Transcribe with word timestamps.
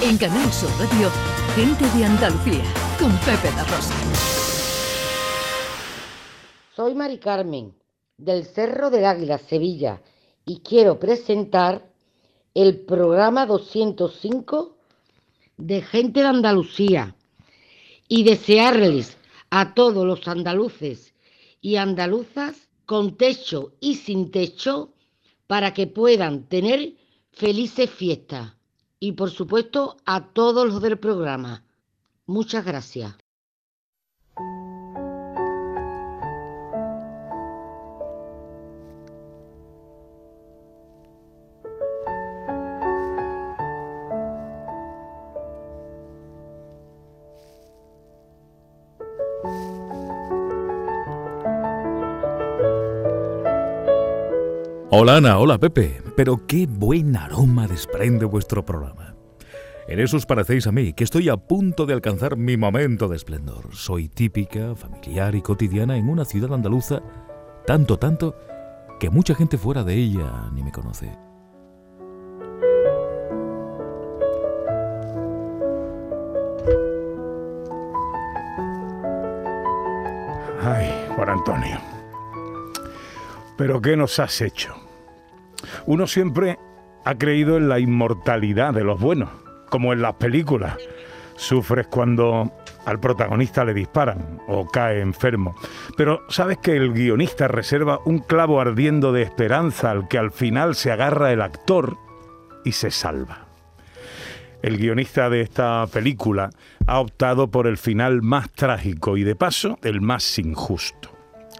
En 0.00 0.16
Canal 0.16 0.52
Sur 0.52 0.70
Radio, 0.78 1.10
Gente 1.56 1.84
de 1.98 2.04
Andalucía, 2.04 2.62
con 3.00 3.10
Pepe 3.18 3.50
da 3.56 3.64
Rosa. 3.64 3.94
Soy 6.76 6.94
Mari 6.94 7.18
Carmen, 7.18 7.74
del 8.16 8.44
Cerro 8.44 8.90
del 8.90 9.04
Águila, 9.04 9.38
Sevilla, 9.38 10.00
y 10.46 10.60
quiero 10.60 11.00
presentar 11.00 11.90
el 12.54 12.78
programa 12.78 13.44
205 13.46 14.76
de 15.56 15.82
Gente 15.82 16.20
de 16.20 16.26
Andalucía 16.26 17.16
y 18.06 18.22
desearles 18.22 19.16
a 19.50 19.74
todos 19.74 20.06
los 20.06 20.28
andaluces 20.28 21.12
y 21.60 21.74
andaluzas 21.74 22.68
con 22.86 23.16
techo 23.16 23.72
y 23.80 23.96
sin 23.96 24.30
techo 24.30 24.92
para 25.48 25.74
que 25.74 25.88
puedan 25.88 26.44
tener 26.44 26.94
felices 27.32 27.90
fiestas. 27.90 28.57
Y 29.00 29.12
por 29.12 29.30
supuesto 29.30 29.96
a 30.04 30.32
todos 30.32 30.66
los 30.66 30.82
del 30.82 30.98
programa. 30.98 31.64
Muchas 32.26 32.64
gracias. 32.64 33.14
Hola 55.00 55.18
Ana, 55.18 55.38
hola 55.38 55.58
Pepe, 55.58 56.02
pero 56.16 56.44
qué 56.48 56.66
buen 56.66 57.14
aroma 57.14 57.68
desprende 57.68 58.24
vuestro 58.24 58.64
programa. 58.64 59.14
En 59.86 60.00
eso 60.00 60.16
os 60.16 60.26
parecéis 60.26 60.66
a 60.66 60.72
mí, 60.72 60.92
que 60.92 61.04
estoy 61.04 61.28
a 61.28 61.36
punto 61.36 61.86
de 61.86 61.94
alcanzar 61.94 62.36
mi 62.36 62.56
momento 62.56 63.06
de 63.06 63.14
esplendor. 63.14 63.68
Soy 63.70 64.08
típica, 64.08 64.74
familiar 64.74 65.36
y 65.36 65.40
cotidiana 65.40 65.96
en 65.96 66.08
una 66.08 66.24
ciudad 66.24 66.52
andaluza, 66.52 67.00
tanto, 67.64 67.96
tanto, 67.96 68.34
que 68.98 69.08
mucha 69.08 69.36
gente 69.36 69.56
fuera 69.56 69.84
de 69.84 69.94
ella 69.94 70.50
ni 70.52 70.64
me 70.64 70.72
conoce. 70.72 71.16
Ay, 80.60 80.90
Juan 81.14 81.28
Antonio. 81.28 81.78
¿Pero 83.56 83.80
qué 83.80 83.96
nos 83.96 84.18
has 84.18 84.40
hecho? 84.40 84.87
Uno 85.88 86.06
siempre 86.06 86.58
ha 87.06 87.14
creído 87.14 87.56
en 87.56 87.70
la 87.70 87.78
inmortalidad 87.78 88.74
de 88.74 88.84
los 88.84 89.00
buenos, 89.00 89.30
como 89.70 89.94
en 89.94 90.02
las 90.02 90.16
películas. 90.16 90.76
Sufres 91.34 91.86
cuando 91.86 92.52
al 92.84 93.00
protagonista 93.00 93.64
le 93.64 93.72
disparan 93.72 94.38
o 94.48 94.68
cae 94.68 95.00
enfermo. 95.00 95.54
Pero 95.96 96.26
sabes 96.28 96.58
que 96.58 96.76
el 96.76 96.92
guionista 96.92 97.48
reserva 97.48 98.00
un 98.04 98.18
clavo 98.18 98.60
ardiendo 98.60 99.12
de 99.12 99.22
esperanza 99.22 99.90
al 99.90 100.08
que 100.08 100.18
al 100.18 100.30
final 100.30 100.74
se 100.74 100.92
agarra 100.92 101.32
el 101.32 101.40
actor 101.40 101.96
y 102.66 102.72
se 102.72 102.90
salva. 102.90 103.46
El 104.60 104.76
guionista 104.76 105.30
de 105.30 105.40
esta 105.40 105.86
película 105.90 106.50
ha 106.86 107.00
optado 107.00 107.50
por 107.50 107.66
el 107.66 107.78
final 107.78 108.20
más 108.20 108.52
trágico 108.52 109.16
y 109.16 109.24
de 109.24 109.36
paso 109.36 109.78
el 109.82 110.02
más 110.02 110.38
injusto. 110.38 111.16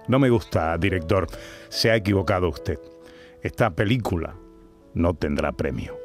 No 0.07 0.19
me 0.19 0.29
gusta, 0.29 0.77
director, 0.77 1.29
se 1.71 1.91
ha 1.91 1.97
equivocado 1.97 2.51
usted 2.51 2.79
esta 3.43 3.71
película 3.71 4.37
no 4.95 5.15
tendrá 5.15 5.53
premio. 5.53 5.97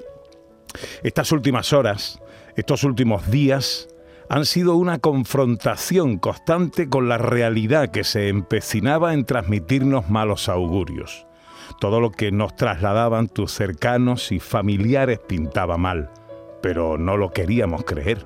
Estas 1.03 1.31
últimas 1.31 1.73
horas, 1.73 2.22
estos 2.56 2.84
últimos 2.84 3.30
días, 3.30 3.88
han 4.30 4.45
sido 4.45 4.75
una 4.75 5.00
confrontación 5.00 6.17
constante 6.17 6.90
con 6.90 7.09
la 7.09 7.18
realidad 7.18 7.91
que 7.91 8.03
se 8.03 8.30
empecinaba 8.30 9.13
en 9.13 9.25
transmitirnos 9.25 10.09
malos 10.09 10.50
augurios. 10.50 11.28
Todo 11.80 12.00
lo 12.00 12.12
que 12.12 12.31
nos 12.31 12.56
trasladaban 12.56 13.28
tus 13.28 13.52
cercanos 13.52 14.31
y 14.31 14.40
familiares 14.40 15.19
pintaba 15.19 15.78
mal, 15.78 16.12
pero 16.62 16.97
no 16.97 17.18
lo 17.18 17.31
queríamos 17.31 17.84
creer. 17.84 18.25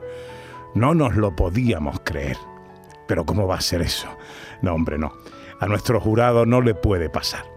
No 0.76 0.94
nos 0.94 1.16
lo 1.16 1.36
podíamos 1.36 2.00
creer. 2.04 2.38
Pero 3.08 3.26
¿cómo 3.26 3.48
va 3.48 3.56
a 3.56 3.62
ser 3.62 3.82
eso? 3.82 4.08
No, 4.62 4.74
hombre, 4.74 4.98
no. 4.98 5.14
A 5.60 5.66
nuestro 5.66 6.00
jurado 6.00 6.46
no 6.46 6.62
le 6.62 6.76
puede 6.76 7.10
pasar. 7.10 7.57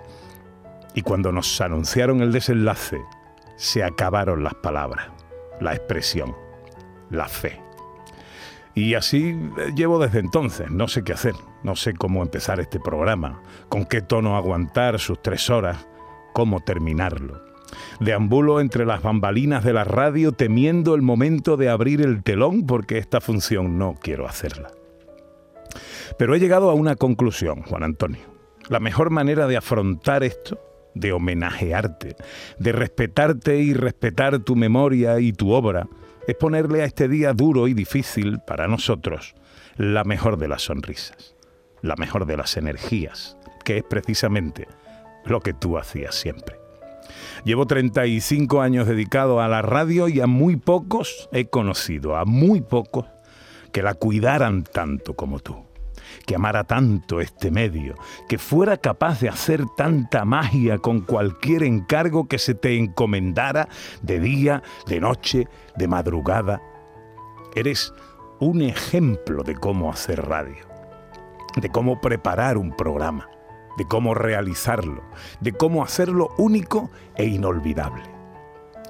Y 0.95 1.03
cuando 1.03 1.33
nos 1.33 1.61
anunciaron 1.61 2.21
el 2.21 2.33
desenlace, 2.33 3.01
se 3.57 3.85
acabaron 3.85 4.43
las 4.43 4.55
palabras, 4.55 5.09
la 5.61 5.75
expresión, 5.75 6.35
la 7.11 7.29
fe. 7.29 7.61
Y 8.75 8.95
así 8.95 9.37
eh, 9.59 9.73
llevo 9.75 9.99
desde 9.99 10.21
entonces, 10.21 10.71
no 10.71 10.89
sé 10.89 11.03
qué 11.03 11.13
hacer, 11.13 11.35
no 11.63 11.77
sé 11.77 11.95
cómo 11.95 12.23
empezar 12.23 12.61
este 12.61 12.81
programa, 12.81 13.43
con 13.69 13.85
qué 13.85 14.01
tono 14.01 14.37
aguantar 14.37 14.99
sus 14.99 15.21
tres 15.21 15.51
horas, 15.51 15.87
cómo 16.33 16.61
terminarlo. 16.61 17.43
Deambulo 18.01 18.61
entre 18.61 18.87
las 18.87 19.03
bambalinas 19.03 19.63
de 19.65 19.73
la 19.73 19.85
radio 19.85 20.33
temiendo 20.33 20.95
el 20.95 21.03
momento 21.03 21.57
de 21.57 21.69
abrir 21.69 22.01
el 22.01 22.23
telón 22.23 22.67
porque 22.67 22.99
esta 22.99 23.21
función 23.21 23.79
no 23.79 23.95
quiero 24.01 24.27
hacerla. 24.27 24.71
Pero 26.19 26.35
he 26.35 26.41
llegado 26.41 26.71
a 26.71 26.75
una 26.75 26.97
conclusión, 26.97 27.63
Juan 27.63 27.85
Antonio. 27.85 28.23
La 28.69 28.81
mejor 28.81 29.11
manera 29.11 29.47
de 29.47 29.57
afrontar 29.57 30.25
esto 30.25 30.59
de 30.95 31.13
homenajearte, 31.13 32.17
de 32.59 32.73
respetarte 32.73 33.59
y 33.59 33.75
respetar 33.75 34.39
tu 34.41 34.57
memoria 34.57 35.21
y 35.21 35.33
tu 35.33 35.53
obra, 35.53 35.89
es 36.27 36.35
ponerle 36.37 36.83
a 36.83 36.85
este 36.85 37.09
día 37.09 37.33
duro 37.33 37.69
y 37.69 37.75
difícil 37.75 38.41
para 38.47 38.69
nosotros 38.69 39.35
la 39.77 40.05
mejor 40.05 40.37
de 40.37 40.49
las 40.49 40.63
sonrisas, 40.63 41.35
la 41.83 41.97
mejor 41.97 42.27
de 42.27 42.37
las 42.37 42.57
energías, 42.57 43.37
que 43.65 43.79
es 43.79 43.85
precisamente 43.85 44.69
lo 45.25 45.41
que 45.41 45.55
tú 45.55 45.79
hacías 45.79 46.15
siempre. 46.15 46.57
Llevo 47.45 47.67
35 47.67 48.61
años 48.61 48.87
dedicado 48.87 49.41
a 49.41 49.49
la 49.49 49.63
radio 49.63 50.09
y 50.09 50.21
a 50.21 50.27
muy 50.27 50.57
pocos 50.57 51.29
he 51.33 51.47
conocido, 51.47 52.17
a 52.17 52.25
muy 52.25 52.61
pocos 52.61 53.07
que 53.73 53.83
la 53.83 53.95
cuidaran 53.95 54.65
tanto 54.65 55.15
como 55.15 55.41
tú 55.41 55.70
que 56.27 56.35
amara 56.35 56.65
tanto 56.65 57.21
este 57.21 57.51
medio, 57.51 57.95
que 58.29 58.39
fuera 58.39 58.77
capaz 58.77 59.21
de 59.21 59.29
hacer 59.29 59.65
tanta 59.77 60.25
magia 60.25 60.79
con 60.79 61.01
cualquier 61.01 61.63
encargo 61.63 62.29
que 62.29 62.39
se 62.39 62.55
te 62.55 62.77
encomendara 62.77 63.69
de 64.03 64.21
día, 64.21 64.63
de 64.87 65.01
noche, 65.01 65.49
de 65.77 65.89
madrugada. 65.89 66.63
Eres 67.55 67.93
un 68.39 68.63
ejemplo 68.63 69.43
de 69.43 69.55
cómo 69.55 69.91
hacer 69.91 70.27
radio, 70.27 70.67
de 71.57 71.69
cómo 71.69 72.01
preparar 72.01 72.57
un 72.57 72.75
programa, 72.77 73.29
de 73.77 73.85
cómo 73.87 74.15
realizarlo, 74.15 75.03
de 75.41 75.53
cómo 75.53 75.83
hacerlo 75.83 76.29
único 76.39 76.91
e 77.17 77.27
inolvidable. 77.27 78.03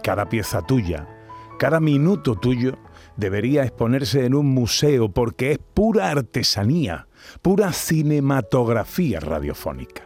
Cada 0.03 0.29
pieza 0.29 0.63
tuya, 0.63 1.07
cada 1.59 1.81
minuto 1.81 2.37
tuyo, 2.37 2.79
debería 3.17 3.63
exponerse 3.65 4.25
en 4.25 4.35
un 4.35 4.47
museo 4.47 5.11
porque 5.11 5.53
es 5.53 5.59
pura 5.59 6.11
artesanía, 6.11 7.07
pura 7.43 7.73
cinematografía 7.73 9.21
radiofónica. 9.21 10.03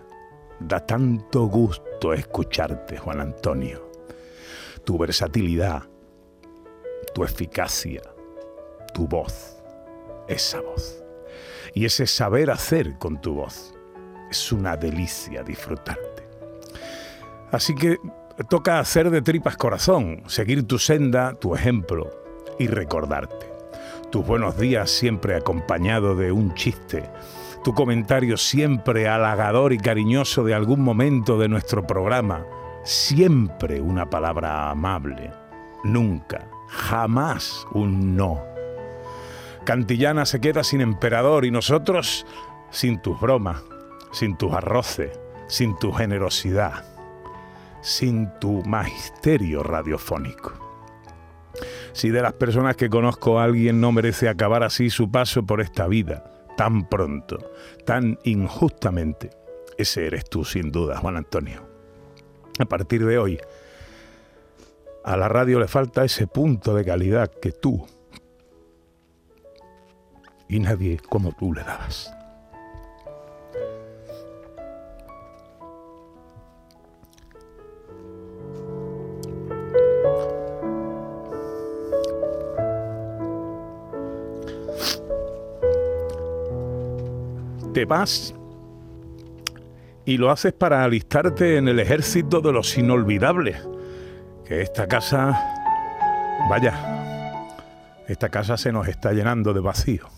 Da 0.60 0.80
tanto 0.80 1.46
gusto 1.46 2.12
escucharte, 2.12 2.98
Juan 2.98 3.20
Antonio. 3.20 3.90
Tu 4.84 4.96
versatilidad, 4.98 5.82
tu 7.14 7.24
eficacia, 7.24 8.02
tu 8.92 9.06
voz, 9.08 9.56
esa 10.28 10.60
voz. 10.60 11.02
Y 11.74 11.84
ese 11.84 12.06
saber 12.06 12.50
hacer 12.50 12.98
con 12.98 13.20
tu 13.20 13.34
voz. 13.34 13.74
Es 14.30 14.52
una 14.52 14.76
delicia 14.76 15.42
disfrutarte. 15.42 16.28
Así 17.50 17.74
que 17.74 17.98
toca 18.48 18.78
hacer 18.78 19.10
de 19.10 19.22
tripas 19.22 19.56
corazón, 19.56 20.22
seguir 20.26 20.66
tu 20.66 20.78
senda, 20.78 21.34
tu 21.34 21.54
ejemplo 21.54 22.10
y 22.58 22.66
recordarte 22.66 23.53
tus 24.14 24.24
buenos 24.24 24.56
días 24.56 24.92
siempre 24.92 25.34
acompañado 25.34 26.14
de 26.14 26.30
un 26.30 26.54
chiste, 26.54 27.10
tu 27.64 27.74
comentario 27.74 28.36
siempre 28.36 29.08
halagador 29.08 29.72
y 29.72 29.78
cariñoso 29.78 30.44
de 30.44 30.54
algún 30.54 30.82
momento 30.82 31.36
de 31.36 31.48
nuestro 31.48 31.84
programa, 31.84 32.46
siempre 32.84 33.80
una 33.80 34.08
palabra 34.10 34.70
amable, 34.70 35.32
nunca, 35.82 36.46
jamás 36.68 37.66
un 37.72 38.14
no. 38.14 38.40
Cantillana 39.64 40.26
se 40.26 40.40
queda 40.40 40.62
sin 40.62 40.80
emperador 40.80 41.44
y 41.44 41.50
nosotros 41.50 42.24
sin 42.70 43.02
tus 43.02 43.20
bromas, 43.20 43.64
sin 44.12 44.36
tus 44.36 44.52
arroces, 44.52 45.10
sin 45.48 45.76
tu 45.76 45.90
generosidad, 45.90 46.84
sin 47.80 48.30
tu 48.38 48.62
magisterio 48.62 49.64
radiofónico. 49.64 50.63
Si 51.92 52.10
de 52.10 52.22
las 52.22 52.32
personas 52.34 52.76
que 52.76 52.90
conozco 52.90 53.38
alguien 53.38 53.80
no 53.80 53.92
merece 53.92 54.28
acabar 54.28 54.62
así 54.62 54.90
su 54.90 55.10
paso 55.10 55.44
por 55.44 55.60
esta 55.60 55.86
vida, 55.86 56.24
tan 56.56 56.88
pronto, 56.88 57.52
tan 57.84 58.18
injustamente, 58.24 59.30
ese 59.78 60.06
eres 60.06 60.24
tú 60.24 60.44
sin 60.44 60.70
duda, 60.70 60.98
Juan 60.98 61.16
Antonio. 61.16 61.62
A 62.58 62.64
partir 62.64 63.04
de 63.04 63.18
hoy, 63.18 63.38
A 65.06 65.18
la 65.18 65.28
radio 65.28 65.60
le 65.60 65.68
falta 65.68 66.02
ese 66.02 66.26
punto 66.26 66.74
de 66.74 66.82
calidad 66.82 67.30
que 67.30 67.52
tú 67.52 67.86
y 70.48 70.60
nadie 70.60 70.98
como 71.10 71.32
tú 71.32 71.52
le 71.52 71.62
dabas. 71.62 72.10
Vas 87.84 88.34
y 90.04 90.18
lo 90.18 90.30
haces 90.30 90.52
para 90.52 90.84
alistarte 90.84 91.56
en 91.56 91.68
el 91.68 91.80
ejército 91.80 92.40
de 92.40 92.52
los 92.52 92.76
inolvidables. 92.76 93.56
Que 94.44 94.60
esta 94.60 94.86
casa, 94.86 95.40
vaya, 96.50 96.74
esta 98.06 98.28
casa 98.28 98.56
se 98.56 98.70
nos 98.72 98.86
está 98.88 99.12
llenando 99.12 99.54
de 99.54 99.60
vacío. 99.60 100.13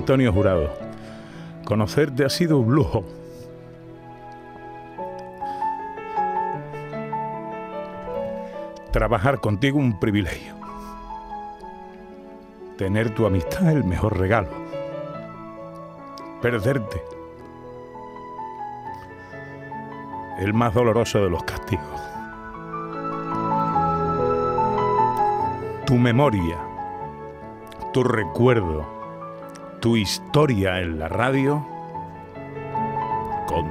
Antonio 0.00 0.32
Jurado. 0.32 0.70
Conocerte 1.66 2.24
ha 2.24 2.30
sido 2.30 2.58
un 2.58 2.74
lujo. 2.74 3.04
Trabajar 8.92 9.40
contigo 9.40 9.78
un 9.78 10.00
privilegio. 10.00 10.54
Tener 12.78 13.14
tu 13.14 13.26
amistad 13.26 13.70
el 13.70 13.84
mejor 13.84 14.18
regalo. 14.18 14.48
Perderte. 16.40 17.02
El 20.38 20.54
más 20.54 20.72
doloroso 20.72 21.22
de 21.22 21.28
los 21.28 21.44
castigos. 21.44 22.00
Tu 25.86 25.94
memoria 25.96 26.70
tu 27.92 28.04
recuerdo, 28.04 28.86
tu 29.80 29.96
historia 29.96 30.80
en 30.80 30.98
la 30.98 31.08
radio 31.08 31.66
con 33.46 33.66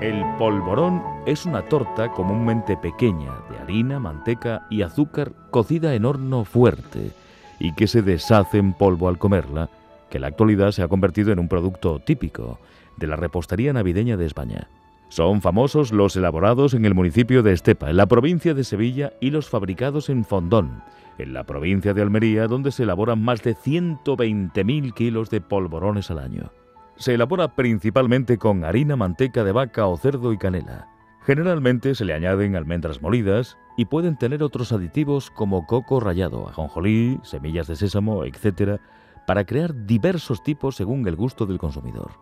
El 0.00 0.24
polvorón 0.38 1.02
es 1.26 1.44
una 1.44 1.62
torta 1.62 2.12
comúnmente 2.12 2.76
pequeña 2.76 3.32
de 3.50 3.58
harina, 3.58 3.98
manteca 3.98 4.66
y 4.70 4.82
azúcar 4.82 5.32
cocida 5.50 5.94
en 5.94 6.04
horno 6.04 6.44
fuerte 6.44 7.10
y 7.58 7.74
que 7.74 7.88
se 7.88 8.02
deshace 8.02 8.58
en 8.58 8.72
polvo 8.72 9.08
al 9.08 9.18
comerla, 9.18 9.68
que 10.08 10.18
en 10.18 10.22
la 10.22 10.28
actualidad 10.28 10.70
se 10.70 10.82
ha 10.82 10.88
convertido 10.88 11.32
en 11.32 11.40
un 11.40 11.48
producto 11.48 11.98
típico 11.98 12.60
de 12.96 13.08
la 13.08 13.16
repostería 13.16 13.72
navideña 13.72 14.16
de 14.16 14.26
España. 14.26 14.68
Son 15.08 15.40
famosos 15.40 15.92
los 15.92 16.16
elaborados 16.16 16.74
en 16.74 16.84
el 16.84 16.94
municipio 16.94 17.42
de 17.42 17.52
Estepa, 17.52 17.90
en 17.90 17.96
la 17.96 18.06
provincia 18.06 18.54
de 18.54 18.64
Sevilla, 18.64 19.12
y 19.20 19.30
los 19.30 19.48
fabricados 19.48 20.08
en 20.10 20.24
Fondón, 20.24 20.82
en 21.18 21.32
la 21.32 21.44
provincia 21.44 21.94
de 21.94 22.02
Almería, 22.02 22.48
donde 22.48 22.72
se 22.72 22.82
elaboran 22.82 23.22
más 23.22 23.42
de 23.42 23.54
120.000 23.54 24.92
kilos 24.94 25.30
de 25.30 25.40
polvorones 25.40 26.10
al 26.10 26.18
año. 26.18 26.50
Se 26.96 27.14
elabora 27.14 27.54
principalmente 27.54 28.36
con 28.36 28.64
harina, 28.64 28.96
manteca 28.96 29.44
de 29.44 29.52
vaca 29.52 29.86
o 29.86 29.96
cerdo 29.96 30.32
y 30.32 30.38
canela. 30.38 30.88
Generalmente 31.26 31.94
se 31.94 32.04
le 32.04 32.14
añaden 32.14 32.56
almendras 32.56 33.02
molidas 33.02 33.58
y 33.76 33.86
pueden 33.86 34.16
tener 34.16 34.42
otros 34.42 34.72
aditivos 34.72 35.30
como 35.30 35.66
coco 35.66 36.00
rallado, 36.00 36.48
ajonjolí, 36.48 37.20
semillas 37.22 37.66
de 37.66 37.76
sésamo, 37.76 38.24
etc., 38.24 38.80
para 39.26 39.44
crear 39.44 39.86
diversos 39.86 40.42
tipos 40.42 40.76
según 40.76 41.06
el 41.06 41.16
gusto 41.16 41.46
del 41.46 41.58
consumidor. 41.58 42.12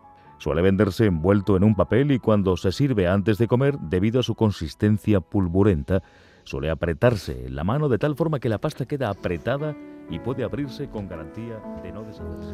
Suele 0.45 0.61
venderse 0.61 1.07
envuelto 1.07 1.57
en 1.57 1.63
un 1.63 1.73
papel 1.73 2.11
y 2.11 2.19
cuando 2.19 2.55
se 2.55 2.71
sirve 2.71 3.07
antes 3.07 3.39
de 3.39 3.47
comer, 3.47 3.79
debido 3.79 4.19
a 4.19 4.23
su 4.23 4.35
consistencia 4.35 5.19
pulburenta, 5.19 6.03
suele 6.43 6.69
apretarse 6.69 7.47
en 7.47 7.55
la 7.55 7.63
mano 7.63 7.89
de 7.89 7.97
tal 7.97 8.15
forma 8.15 8.39
que 8.39 8.47
la 8.47 8.59
pasta 8.59 8.85
queda 8.85 9.09
apretada 9.09 9.75
y 10.07 10.19
puede 10.19 10.43
abrirse 10.43 10.87
con 10.87 11.09
garantía 11.09 11.59
de 11.81 11.91
no 11.91 12.03
deshacerse. 12.03 12.53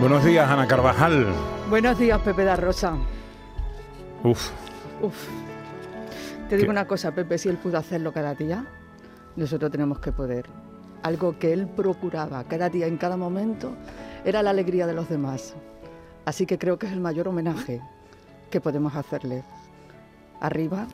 Buenos 0.00 0.22
días, 0.22 0.50
Ana 0.50 0.66
Carvajal. 0.66 1.28
Buenos 1.70 1.98
días, 1.98 2.20
Pepe 2.20 2.44
da 2.44 2.56
Rosa. 2.56 2.94
Uf. 4.22 4.50
Uf. 5.00 5.28
Te 6.50 6.58
digo 6.58 6.70
una 6.70 6.86
cosa, 6.86 7.12
Pepe, 7.12 7.38
si 7.38 7.48
él 7.48 7.56
pudo 7.56 7.78
hacerlo 7.78 8.12
cada 8.12 8.34
día, 8.34 8.66
nosotros 9.38 9.70
tenemos 9.70 10.00
que 10.00 10.12
poder. 10.12 10.46
Algo 11.02 11.38
que 11.38 11.52
él 11.52 11.68
procuraba 11.68 12.42
cada 12.44 12.68
día, 12.68 12.86
en 12.86 12.96
cada 12.96 13.16
momento, 13.16 13.72
era 14.24 14.42
la 14.42 14.50
alegría 14.50 14.86
de 14.86 14.94
los 14.94 15.08
demás. 15.08 15.54
Así 16.24 16.44
que 16.44 16.58
creo 16.58 16.78
que 16.78 16.86
es 16.86 16.92
el 16.92 17.00
mayor 17.00 17.28
homenaje 17.28 17.80
que 18.50 18.60
podemos 18.60 18.94
hacerle. 18.96 19.44
Arriba, 20.40 20.86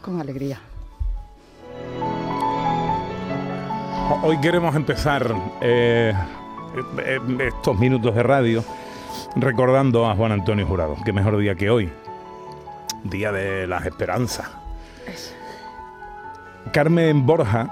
con 0.00 0.20
alegría. 0.20 0.58
Hoy 4.22 4.38
queremos 4.38 4.74
empezar 4.76 5.34
eh, 5.60 6.12
eh, 6.98 7.20
estos 7.40 7.78
minutos 7.78 8.14
de 8.14 8.22
radio 8.22 8.64
recordando 9.34 10.06
a 10.06 10.14
Juan 10.14 10.30
Antonio 10.30 10.66
Jurado. 10.66 10.96
Qué 11.04 11.12
mejor 11.12 11.38
día 11.38 11.56
que 11.56 11.70
hoy. 11.70 11.90
Día 13.02 13.32
de 13.32 13.66
las 13.66 13.84
esperanzas. 13.84 14.48
Carmen 16.72 17.26
Borja, 17.26 17.68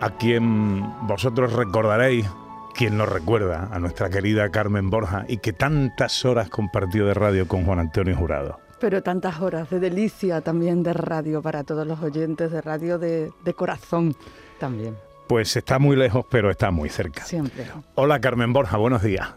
a 0.00 0.10
quien 0.10 0.82
vosotros 1.06 1.52
recordaréis, 1.52 2.26
quien 2.74 2.96
nos 2.96 3.08
recuerda 3.08 3.68
a 3.72 3.78
nuestra 3.78 4.10
querida 4.10 4.50
Carmen 4.50 4.90
Borja 4.90 5.24
y 5.28 5.38
que 5.38 5.52
tantas 5.52 6.24
horas 6.24 6.50
compartió 6.50 7.06
de 7.06 7.14
radio 7.14 7.46
con 7.48 7.64
Juan 7.64 7.78
Antonio 7.78 8.16
Jurado. 8.16 8.58
Pero 8.80 9.02
tantas 9.02 9.40
horas 9.40 9.68
de 9.70 9.80
delicia 9.80 10.40
también 10.40 10.82
de 10.82 10.92
radio 10.92 11.42
para 11.42 11.64
todos 11.64 11.86
los 11.86 12.00
oyentes, 12.02 12.50
de 12.50 12.60
radio 12.60 12.98
de, 12.98 13.30
de 13.44 13.54
corazón 13.54 14.14
también. 14.58 14.96
Pues 15.28 15.56
está 15.56 15.78
muy 15.78 15.96
lejos, 15.96 16.26
pero 16.30 16.50
está 16.50 16.70
muy 16.70 16.88
cerca. 16.88 17.22
Siempre. 17.22 17.66
Hola 17.94 18.20
Carmen 18.20 18.52
Borja, 18.52 18.76
buenos 18.76 19.02
días. 19.02 19.34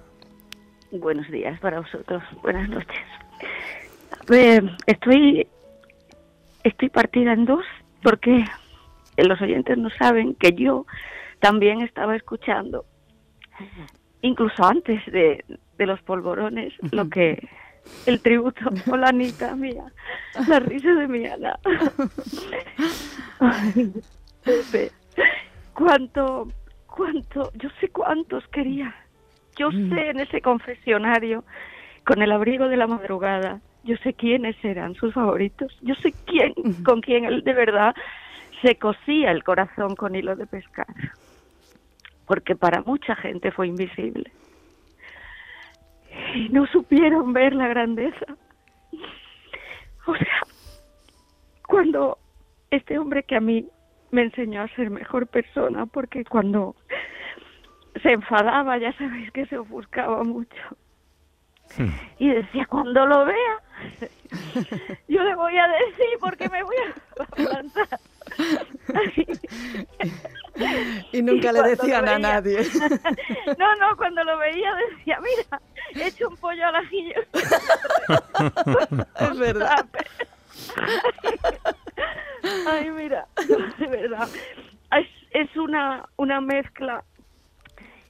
Buenos 0.91 1.29
días 1.29 1.59
para 1.59 1.79
vosotros, 1.79 2.23
buenas 2.41 2.69
noches. 2.69 2.99
Eh, 4.31 4.61
estoy, 4.85 5.47
estoy 6.63 6.89
partida 6.89 7.33
en 7.33 7.45
dos 7.45 7.65
porque 8.03 8.45
los 9.17 9.41
oyentes 9.41 9.77
no 9.77 9.89
saben 9.91 10.35
que 10.35 10.53
yo 10.53 10.85
también 11.39 11.81
estaba 11.81 12.15
escuchando, 12.15 12.85
incluso 14.21 14.63
antes 14.63 15.05
de, 15.07 15.43
de 15.77 15.85
los 15.85 16.01
polvorones, 16.01 16.73
lo 16.91 17.09
que 17.09 17.47
el 18.05 18.21
tributo 18.21 18.61
o 18.91 18.97
la 18.97 19.09
Anita 19.09 19.55
mía, 19.55 19.85
la 20.47 20.59
risa 20.59 20.93
de 20.93 21.07
mi 21.07 21.25
Ana. 21.25 21.59
Ay, 23.39 23.91
Pepe, 24.43 24.91
cuánto, 25.73 26.47
cuánto, 26.87 27.51
yo 27.55 27.69
sé 27.79 27.89
cuántos 27.89 28.47
quería. 28.47 28.95
Yo 29.55 29.69
sé 29.69 30.09
en 30.09 30.19
ese 30.19 30.41
confesionario, 30.41 31.43
con 32.05 32.23
el 32.23 32.31
abrigo 32.31 32.69
de 32.69 32.77
la 32.77 32.87
madrugada, 32.87 33.61
yo 33.83 33.95
sé 33.97 34.13
quiénes 34.13 34.55
eran 34.63 34.95
sus 34.95 35.13
favoritos. 35.13 35.77
Yo 35.81 35.93
sé 35.95 36.13
quién, 36.25 36.53
con 36.83 37.01
quién 37.01 37.25
él 37.25 37.43
de 37.43 37.53
verdad 37.53 37.93
se 38.63 38.75
cosía 38.77 39.31
el 39.31 39.43
corazón 39.43 39.95
con 39.95 40.15
hilo 40.15 40.35
de 40.35 40.47
pescar. 40.47 40.87
Porque 42.25 42.55
para 42.55 42.81
mucha 42.81 43.15
gente 43.15 43.51
fue 43.51 43.67
invisible. 43.67 44.31
Y 46.33 46.49
no 46.49 46.65
supieron 46.67 47.33
ver 47.33 47.53
la 47.53 47.67
grandeza. 47.67 48.25
O 50.07 50.15
sea, 50.15 50.41
cuando 51.67 52.17
este 52.71 52.97
hombre 52.97 53.23
que 53.23 53.35
a 53.35 53.41
mí 53.41 53.67
me 54.11 54.23
enseñó 54.23 54.61
a 54.61 54.67
ser 54.69 54.89
mejor 54.89 55.27
persona, 55.27 55.85
porque 55.85 56.23
cuando 56.23 56.75
se 58.01 58.11
enfadaba, 58.11 58.77
ya 58.77 58.93
sabéis 58.93 59.31
que 59.31 59.45
se 59.47 59.57
ofuscaba 59.57 60.23
mucho. 60.23 60.77
Y 62.19 62.29
decía, 62.29 62.65
cuando 62.67 63.05
lo 63.05 63.25
vea, 63.25 63.61
yo 65.07 65.23
le 65.23 65.35
voy 65.35 65.57
a 65.57 65.67
decir 65.67 66.17
porque 66.19 66.47
me 66.49 66.63
voy 66.63 66.75
a 67.19 67.25
plantar. 67.35 67.99
Y 71.11 71.21
nunca 71.21 71.49
Y 71.49 71.53
le 71.53 71.61
decían 71.63 72.07
a 72.07 72.19
nadie. 72.19 72.59
No, 73.57 73.75
no, 73.75 73.95
cuando 73.97 74.23
lo 74.23 74.37
veía 74.37 74.73
decía, 74.75 75.19
mira, 75.21 75.61
he 75.95 76.07
hecho 76.07 76.29
un 76.29 76.37
pollo 76.37 76.67
al 76.67 76.75
ajillo. 76.75 77.21
es 79.19 79.37
verdad. 79.37 79.85
Ay, 82.67 82.89
mi 82.91 83.03
mira, 83.03 83.27
de 83.77 83.87
verdad, 83.87 84.27
es, 84.97 85.07
es 85.31 85.55
una, 85.55 86.05
una 86.17 86.41
mezcla. 86.41 87.03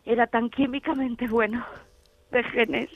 Era 0.05 0.27
tan 0.27 0.49
químicamente 0.49 1.27
bueno, 1.27 1.65
de 2.31 2.43
genes, 2.43 2.89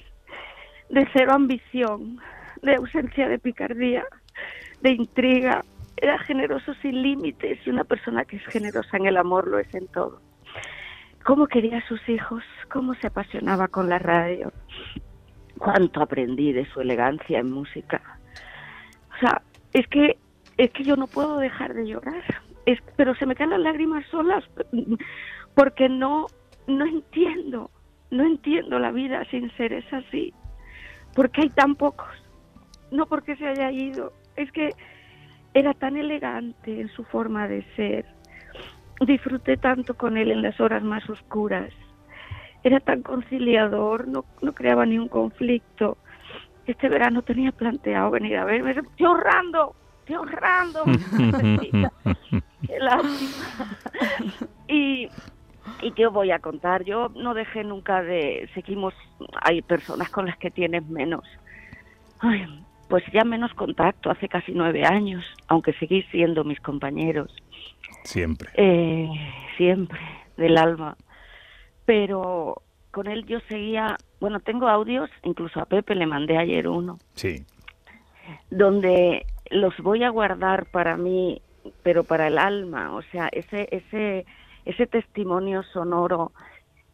de 0.89 1.08
cero 1.13 1.34
ambición, 1.34 2.20
de 2.62 2.75
ausencia 2.75 3.29
de 3.29 3.39
picardía, 3.39 4.06
de 4.82 4.91
intriga. 4.91 5.63
Era 5.98 6.20
generoso 6.20 6.74
sin 6.75 7.01
límites 7.01 7.60
y 7.66 7.70
una 7.70 7.84
persona 7.84 8.24
que 8.25 8.38
es 8.38 8.46
generosa 8.46 8.98
en 8.98 9.08
el 9.08 9.18
amor 9.18 9.48
lo 9.48 9.60
es 9.60 9.74
en 9.74 9.88
todo. 9.88 10.22
Cómo 11.25 11.48
quería 11.48 11.80
a 11.80 11.88
sus 11.88 12.08
hijos, 12.08 12.44
cómo 12.72 12.94
se 12.96 13.08
apasionaba 13.08 13.68
con 13.68 13.89
la 13.89 14.00
radio, 14.00 14.54
cuánto 15.58 16.01
aprendí 16.01 16.54
de 16.54 16.66
su 16.72 16.82
elegancia 16.82 17.39
en 17.39 17.51
música. 17.51 18.01
O 19.16 19.20
sea, 19.20 19.42
es 19.74 19.88
que 19.88 20.18
es 20.58 20.72
que 20.72 20.84
yo 20.84 20.96
no 20.96 21.08
puedo 21.08 21.38
dejar 21.38 21.74
de 21.74 21.88
llorar. 21.88 22.24
Es, 22.66 22.80
pero 22.96 23.16
se 23.16 23.25
me 23.25 23.36
caen 23.36 23.51
las 23.51 23.60
lágrimas 23.60 24.06
solas 24.08 24.44
porque 25.56 25.89
no 25.89 26.27
no 26.68 26.86
entiendo, 26.86 27.72
no 28.12 28.24
entiendo 28.24 28.77
la 28.77 28.92
vida 28.92 29.24
sin 29.32 29.50
seres 29.58 29.86
así. 29.92 30.34
Porque 31.16 31.42
hay 31.42 31.50
tan 31.50 31.75
pocos. 31.75 32.08
No 32.92 33.06
porque 33.06 33.36
se 33.36 33.48
haya 33.48 33.72
ido, 33.72 34.13
es 34.36 34.51
que 34.51 34.70
era 35.58 35.74
tan 35.74 35.98
elegante 35.98 36.82
en 36.82 36.90
su 36.90 37.04
forma 37.04 37.48
de 37.48 37.64
ser. 37.76 38.06
Disfruté 39.02 39.58
tanto 39.58 39.96
con 39.96 40.16
él 40.16 40.32
en 40.32 40.44
las 40.44 40.60
horas 40.60 40.84
más 40.84 41.10
oscuras. 41.10 41.72
Era 42.64 42.80
tan 42.80 43.02
conciliador, 43.02 44.08
no, 44.08 44.26
no 44.42 44.54
creaba 44.54 44.86
ni 44.86 45.00
un 45.00 45.08
conflicto. 45.08 45.98
Este 46.68 46.90
verano 46.90 47.24
tenía 47.24 47.52
planteado 47.52 48.12
venir 48.12 48.38
a 48.38 48.46
verme. 48.46 48.72
Estoy 48.72 49.06
ahorrando, 49.06 49.76
estoy 50.00 50.16
ahorrando. 50.16 50.84
Qué 52.68 52.80
lástima. 52.80 53.78
Y, 54.68 55.10
y 55.82 55.92
te 55.92 56.08
voy 56.08 56.32
a 56.32 56.40
contar, 56.40 56.84
yo 56.84 57.10
no 57.16 57.34
dejé 57.34 57.64
nunca 57.64 58.04
de, 58.04 58.48
seguimos, 58.54 58.94
hay 59.42 59.64
personas 59.64 60.10
con 60.10 60.28
las 60.28 60.38
que 60.38 60.52
tienes 60.52 60.86
menos. 60.88 61.24
Ay, 62.20 62.46
pues 62.88 63.03
ya 63.12 63.24
menos 63.24 63.53
contacto, 63.53 64.10
hace 64.10 64.27
casi 64.27 64.51
nueve 64.53 64.86
años, 64.86 65.24
aunque 65.48 65.74
seguís 65.74 66.06
siendo 66.12 66.44
mis 66.44 66.60
compañeros. 66.60 67.34
Siempre. 68.03 68.50
Eh, 68.56 69.10
siempre, 69.58 70.00
del 70.38 70.58
alma. 70.58 70.96
Pero 71.86 72.62
con 72.91 73.08
él 73.08 73.25
yo 73.25 73.39
seguía, 73.48 73.98
bueno, 74.20 74.39
tengo 74.39 74.67
audios, 74.67 75.10
incluso 75.24 75.60
a 75.60 75.65
Pepe 75.65 75.96
le 75.96 76.06
mandé 76.06 76.38
ayer 76.38 76.67
uno. 76.67 77.00
Sí. 77.13 77.46
Donde 78.50 79.25
los 79.50 79.77
voy 79.77 80.03
a 80.03 80.10
guardar 80.10 80.65
para 80.72 80.98
mí, 80.98 81.41
pero 81.84 82.03
para 82.03 82.27
el 82.27 82.38
alma, 82.38 82.96
o 82.96 83.01
sea, 83.03 83.29
ese, 83.32 83.67
ese, 83.72 84.25
ese 84.65 84.88
testimonio 84.88 85.63
sonoro 85.63 86.32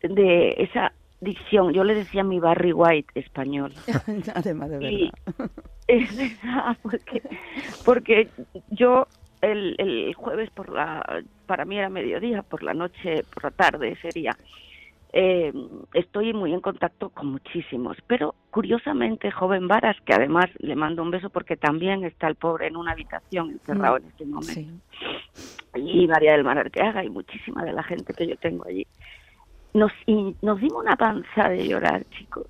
de 0.02 0.56
esa 0.58 0.92
dicción. 1.24 1.74
Yo 1.74 1.84
le 1.84 1.96
decía 1.96 2.24
mi 2.24 2.40
Barry 2.40 2.74
White 2.74 3.12
español. 3.16 3.74
Además 4.36 4.70
de 4.70 4.78
verdad. 4.78 4.90
Y 4.92 5.12
es 5.88 6.16
verdad, 6.18 6.78
porque, 6.82 7.22
porque 7.86 8.28
yo 8.70 9.08
el, 9.42 9.76
el 9.78 10.14
jueves 10.14 10.50
por 10.52 10.70
la, 10.70 11.24
para 11.46 11.66
mí 11.66 11.78
era 11.78 11.90
mediodía, 11.90 12.42
por 12.44 12.64
la 12.64 12.74
noche, 12.74 13.24
por 13.34 13.44
la 13.44 13.52
tarde 13.52 13.96
sería. 14.02 14.36
Eh, 15.16 15.54
estoy 15.94 16.34
muy 16.34 16.54
en 16.54 16.60
contacto 16.62 17.10
con 17.10 17.28
muchísimos, 17.28 17.96
pero 18.08 18.34
curiosamente 18.50 19.30
joven 19.30 19.68
Varas, 19.68 19.96
que 20.06 20.14
además 20.14 20.46
le 20.58 20.76
mando 20.76 21.04
un 21.04 21.12
beso 21.12 21.30
porque 21.30 21.56
también 21.56 22.04
está 22.04 22.28
el 22.28 22.34
pobre 22.36 22.66
en 22.66 22.76
una 22.76 22.94
habitación 22.94 23.52
encerrado 23.52 23.98
en 23.98 24.06
este 24.06 24.26
momento, 24.26 24.54
Sí. 24.54 25.72
y 25.76 26.08
María 26.08 26.32
del 26.32 26.44
Mar 26.44 26.58
Arteaga 26.58 27.04
y 27.04 27.10
muchísima 27.12 27.64
de 27.64 27.74
la 27.74 27.84
gente 27.84 28.12
que 28.14 28.26
yo 28.26 28.36
tengo 28.38 28.66
allí. 28.68 28.88
Nos, 29.74 29.92
y 30.06 30.36
nos 30.42 30.60
dimos 30.60 30.84
una 30.84 30.96
panza 30.96 31.50
de 31.50 31.68
llorar, 31.68 32.06
chicos, 32.12 32.46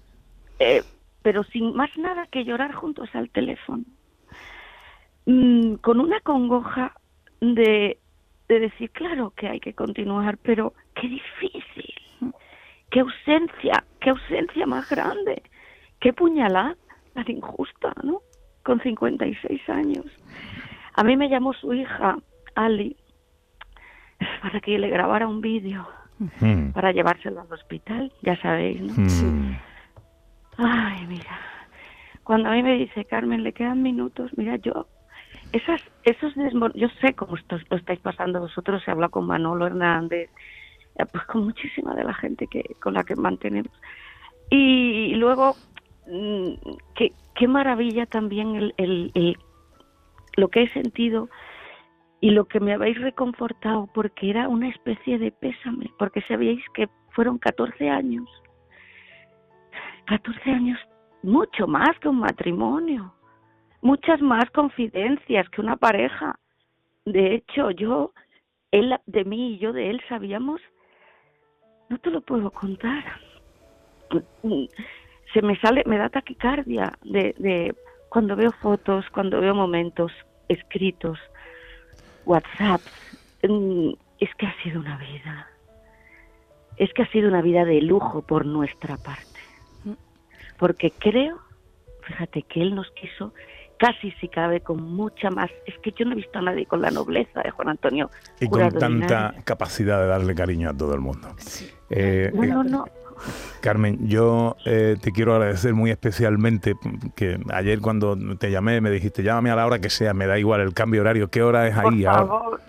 eh, 0.60 0.84
pero 1.22 1.44
sin 1.44 1.74
más 1.74 1.98
nada 1.98 2.28
que 2.28 2.44
llorar 2.44 2.74
juntos 2.74 3.10
al 3.14 3.30
teléfono, 3.30 3.84
Mm, 5.26 5.76
con 5.76 6.02
una 6.02 6.20
congoja 6.20 6.94
de, 7.40 7.98
de 8.50 8.60
decir, 8.60 8.92
claro 8.92 9.32
que 9.36 9.48
hay 9.48 9.60
que 9.62 9.74
continuar, 9.74 10.38
pero 10.38 10.74
qué 10.96 11.08
difícil, 11.08 11.94
qué 12.92 13.00
ausencia, 13.00 13.86
qué 14.02 14.10
ausencia 14.10 14.66
más 14.66 14.90
grande, 14.90 15.44
qué 16.02 16.12
puñalada 16.12 16.76
tan 17.14 17.32
injusta, 17.32 17.94
¿no? 18.04 18.22
Con 18.64 18.82
56 18.82 19.70
años. 19.70 20.06
A 20.94 21.04
mí 21.04 21.16
me 21.16 21.30
llamó 21.30 21.54
su 21.54 21.74
hija, 21.74 22.18
Ali, 22.56 22.98
para 24.42 24.60
que 24.60 24.78
le 24.78 24.90
grabara 24.90 25.28
un 25.28 25.40
vídeo 25.40 25.88
Mm, 26.42 26.72
para 26.72 26.92
llevárselo 26.92 27.42
al 27.42 27.52
hospital, 27.52 28.12
ya 28.22 28.36
sabéis, 28.42 28.82
¿no? 28.82 28.94
mm. 28.94 29.58
Ay, 30.58 31.06
mira, 31.08 31.40
cuando 32.24 32.50
a 32.50 32.54
mí 32.54 32.64
me 32.64 32.78
dice 32.78 33.06
Carmen, 33.06 33.44
le 33.44 33.54
quedan 33.54 33.82
minutos, 33.82 34.32
mira, 34.38 34.56
yo, 34.58 34.88
esas, 35.52 35.82
esos 36.04 36.34
desmor 36.36 36.72
yo 36.76 36.88
sé 37.02 37.14
cómo 37.14 37.36
esto, 37.36 37.58
lo 37.70 37.78
estáis 37.78 38.00
pasando 38.00 38.40
vosotros, 38.40 38.82
se 38.84 38.92
habla 38.92 39.10
con 39.10 39.26
Manolo 39.26 39.66
Hernández, 39.66 40.30
eh, 40.96 41.06
pues 41.12 41.26
con 41.26 41.44
muchísima 41.46 41.96
de 41.96 42.04
la 42.04 42.14
gente 42.14 42.48
que 42.48 42.64
con 42.82 42.94
la 42.94 43.04
que 43.04 43.16
mantenemos. 43.16 43.72
Y, 44.50 45.16
luego, 45.16 45.58
mm, 46.08 46.54
qué, 46.96 47.14
qué 47.36 47.48
maravilla 47.48 48.06
también 48.06 48.56
el, 48.56 48.74
el, 48.78 49.12
el- 49.16 49.38
lo 50.36 50.48
que 50.50 50.64
he 50.64 50.70
sentido 50.70 51.30
y 52.24 52.30
lo 52.30 52.46
que 52.46 52.62
me 52.62 52.74
habéis 52.74 52.98
reconfortado, 53.02 53.90
porque 53.94 54.30
era 54.30 54.48
una 54.48 54.70
especie 54.70 55.20
de 55.20 55.30
pésame, 55.30 55.92
porque 56.00 56.22
sabíais 56.22 56.64
que 56.74 56.88
fueron 57.10 57.38
14 57.38 57.90
años 57.90 58.30
14 60.06 60.50
años, 60.50 60.80
mucho 61.22 61.68
más 61.68 62.00
que 62.00 62.08
un 62.08 62.20
matrimonio, 62.20 63.14
muchas 63.82 64.22
más 64.22 64.50
confidencias 64.52 65.50
que 65.50 65.60
una 65.60 65.76
pareja. 65.76 66.40
De 67.06 67.36
hecho, 67.36 67.72
yo, 67.72 68.14
él 68.72 68.96
de 69.06 69.26
mí 69.26 69.56
y 69.56 69.58
yo 69.60 69.74
de 69.74 69.90
él 69.90 70.02
sabíamos, 70.08 70.62
no 71.90 71.98
te 71.98 72.10
lo 72.10 72.22
puedo 72.22 72.52
contar. 72.52 73.04
Se 75.34 75.42
me 75.42 75.60
sale, 75.60 75.84
me 75.86 75.98
da 75.98 76.08
taquicardia 76.08 76.94
de, 77.04 77.36
de 77.38 77.76
cuando 78.10 78.38
veo 78.38 78.52
fotos, 78.62 79.06
cuando 79.12 79.42
veo 79.42 79.54
momentos 79.54 80.12
escritos, 80.48 81.20
WhatsApp. 82.26 82.82
Es 83.42 84.30
que 84.38 84.46
ha 84.46 84.64
sido 84.64 84.80
una 84.80 84.98
vida. 84.98 85.48
Es 86.78 86.94
que 86.94 87.04
ha 87.04 87.12
sido 87.12 87.28
una 87.28 87.42
vida 87.42 87.66
de 87.66 87.82
lujo 87.82 88.22
por 88.22 88.46
nuestra 88.46 88.98
parte 88.98 89.34
porque 90.64 90.92
creo, 90.92 91.40
fíjate, 92.08 92.44
que 92.44 92.62
él 92.62 92.74
nos 92.74 92.90
quiso 92.92 93.34
casi 93.78 94.12
si 94.12 94.30
cabe 94.30 94.62
con 94.62 94.82
mucha 94.82 95.30
más. 95.30 95.52
Es 95.66 95.78
que 95.80 95.92
yo 95.92 96.06
no 96.06 96.14
he 96.14 96.16
visto 96.16 96.40
a 96.40 96.42
nadie 96.42 96.66
con 96.66 96.82
la 96.82 96.90
nobleza 96.90 97.42
de 97.42 97.52
Juan 97.52 97.68
Antonio. 97.68 98.10
Y 98.40 98.48
con 98.48 98.72
tanta 98.72 99.36
capacidad 99.44 100.00
de 100.00 100.08
darle 100.08 100.34
cariño 100.34 100.70
a 100.70 100.74
todo 100.74 100.94
el 100.94 101.02
mundo. 101.02 101.36
Eh, 101.90 102.32
No, 102.34 102.44
eh, 102.44 102.48
no, 102.48 102.64
no. 102.64 102.86
Carmen, 103.62 104.08
yo 104.08 104.56
eh, 104.66 104.98
te 105.02 105.12
quiero 105.12 105.34
agradecer 105.36 105.74
muy 105.74 105.92
especialmente 105.92 106.76
que 107.16 107.40
ayer 107.54 107.80
cuando 107.80 108.18
te 108.38 108.52
llamé 108.52 108.82
me 108.82 108.90
dijiste, 108.92 109.24
llámame 109.24 109.52
a 109.52 109.56
la 109.56 109.66
hora 109.66 109.80
que 109.80 109.90
sea, 109.90 110.14
me 110.14 110.26
da 110.28 110.38
igual 110.38 110.62
el 110.62 110.74
cambio 110.74 111.02
horario. 111.02 111.30
¿Qué 111.30 111.42
hora 111.44 111.68
es 111.68 111.76
Por 111.76 111.94
ahí 111.94 112.06
ahora? 112.06 112.28
favor. 112.28 112.62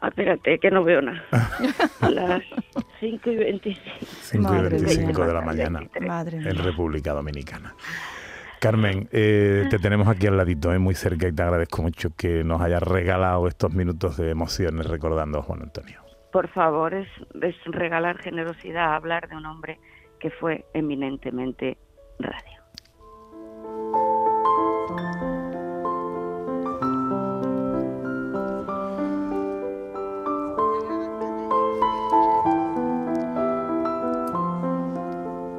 Ah, 0.00 0.08
espérate, 0.08 0.58
que 0.58 0.70
no 0.70 0.82
veo 0.82 1.00
nada. 1.00 1.22
A 2.00 2.10
las 2.10 2.42
5 2.98 3.30
y 3.30 3.36
25. 3.36 4.06
5 4.22 4.36
y 4.36 4.38
Madre 4.56 4.68
25 4.70 5.12
mía. 5.18 5.26
de 5.26 5.32
la 5.32 5.40
mañana 5.42 5.80
Madre 6.00 6.38
en 6.38 6.56
República 6.56 7.12
Dominicana. 7.12 7.74
Carmen, 8.60 9.08
eh, 9.12 9.66
te 9.70 9.78
tenemos 9.80 10.06
aquí 10.08 10.26
al 10.28 10.36
ladito, 10.36 10.72
eh, 10.72 10.78
muy 10.78 10.94
cerca, 10.94 11.26
y 11.28 11.32
te 11.32 11.42
agradezco 11.42 11.82
mucho 11.82 12.10
que 12.16 12.44
nos 12.44 12.60
hayas 12.60 12.82
regalado 12.82 13.46
estos 13.48 13.72
minutos 13.72 14.16
de 14.16 14.30
emociones 14.30 14.86
recordando 14.86 15.38
a 15.38 15.42
Juan 15.42 15.62
Antonio. 15.62 16.01
Por 16.32 16.48
favor, 16.48 16.94
es, 16.94 17.08
es 17.42 17.54
regalar 17.66 18.16
generosidad 18.18 18.94
hablar 18.94 19.28
de 19.28 19.36
un 19.36 19.44
hombre 19.44 19.78
que 20.18 20.30
fue 20.30 20.64
eminentemente 20.72 21.76
radio. 22.18 22.62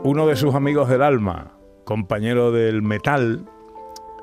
Uno 0.05 0.27
de 0.27 0.35
sus 0.35 0.55
amigos 0.55 0.89
del 0.89 1.03
alma, 1.03 1.51
compañero 1.85 2.51
del 2.51 2.81
metal, 2.81 3.45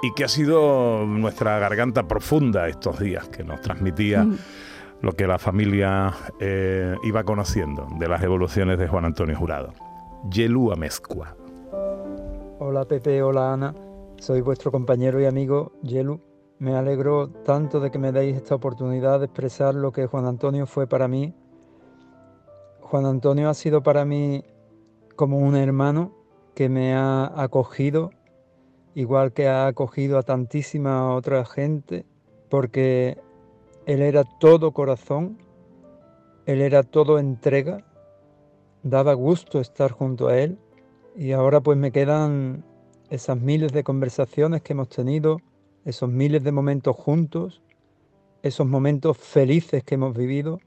y 0.02 0.12
que 0.14 0.25
ha 0.25 0.28
sido 0.28 1.07
nuestra 1.07 1.59
garganta 1.61 2.09
profunda 2.09 2.69
estos 2.69 2.99
días, 2.99 3.28
que 3.28 3.45
nos 3.45 3.61
transmitía 3.61 4.26
lo 5.02 5.12
que 5.12 5.26
la 5.26 5.38
familia 5.38 6.14
eh, 6.38 6.97
iba 7.04 7.25
conociendo 7.25 7.88
de 7.99 8.09
las 8.09 8.23
evoluciones 8.23 8.78
de 8.78 8.88
Juan 8.88 9.04
Antonio 9.04 9.37
Jurado. 9.37 9.73
Yelu 10.30 10.73
Amezcua. 10.73 11.37
Hola 12.59 12.85
Pepe, 12.85 13.23
hola 13.23 13.54
Ana, 13.54 13.75
soy 14.19 14.42
vuestro 14.42 14.71
compañero 14.71 15.19
y 15.21 15.25
amigo 15.25 15.73
Yelu 15.83 16.21
Me 16.59 16.76
alegro 16.76 17.30
tanto 17.30 17.80
de 17.80 17.90
que 17.90 17.99
me 17.99 18.12
deis 18.12 18.37
esta 18.37 18.54
oportunidad 18.54 19.21
de 19.21 19.25
expresar 19.26 19.75
lo 19.75 19.92
que 19.92 20.07
Juan 20.07 20.26
Antonio 20.26 20.66
fue 20.66 20.87
para 20.87 21.09
mí. 21.09 21.35
Juan 22.83 23.07
Antonio 23.07 23.49
ha 23.49 23.54
sido 23.54 23.83
para 23.83 24.04
mí 24.04 24.45
como 25.16 25.38
un 25.38 25.57
hermano 25.57 26.12
que 26.54 26.69
me 26.69 26.95
ha 26.95 27.33
acogido, 27.42 28.11
igual 28.95 29.33
que 29.33 29.49
ha 29.49 29.69
acogido 29.69 30.19
a 30.19 30.23
tantísima 30.23 31.14
otra 31.14 31.47
gente, 31.47 32.04
porque 32.50 33.16
él 33.87 34.02
era 34.02 34.25
todo 34.25 34.72
corazón, 34.72 35.38
él 36.46 36.60
era 36.60 36.82
todo 36.82 37.18
entrega, 37.18 37.84
daba 38.82 39.14
gusto 39.14 39.60
estar 39.60 39.92
junto 39.92 40.28
a 40.28 40.38
él 40.38 40.58
y 41.16 41.32
ahora 41.32 41.60
pues 41.60 41.76
me 41.76 41.92
quedan 41.92 42.64
esas 43.10 43.38
miles 43.38 43.72
de 43.72 43.84
conversaciones 43.84 44.62
que 44.62 44.72
hemos 44.72 44.88
tenido, 44.88 45.40
esos 45.84 46.08
miles 46.08 46.42
de 46.44 46.52
momentos 46.52 46.96
juntos, 46.96 47.62
esos 48.42 48.66
momentos 48.66 49.18
felices 49.18 49.82
que 49.84 49.96
hemos 49.96 50.16
vivido. 50.16 50.60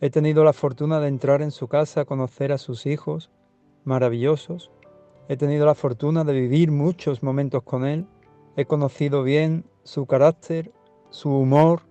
He 0.00 0.10
tenido 0.10 0.44
la 0.44 0.52
fortuna 0.52 1.00
de 1.00 1.08
entrar 1.08 1.42
en 1.42 1.50
su 1.50 1.66
casa, 1.66 2.04
conocer 2.04 2.52
a 2.52 2.58
sus 2.58 2.86
hijos, 2.86 3.30
maravillosos. 3.84 4.70
He 5.28 5.36
tenido 5.36 5.66
la 5.66 5.74
fortuna 5.74 6.24
de 6.24 6.32
vivir 6.34 6.70
muchos 6.70 7.22
momentos 7.22 7.62
con 7.62 7.84
él. 7.84 8.06
He 8.56 8.66
conocido 8.66 9.22
bien 9.22 9.64
su 9.82 10.06
carácter, 10.06 10.72
su 11.10 11.30
humor, 11.30 11.87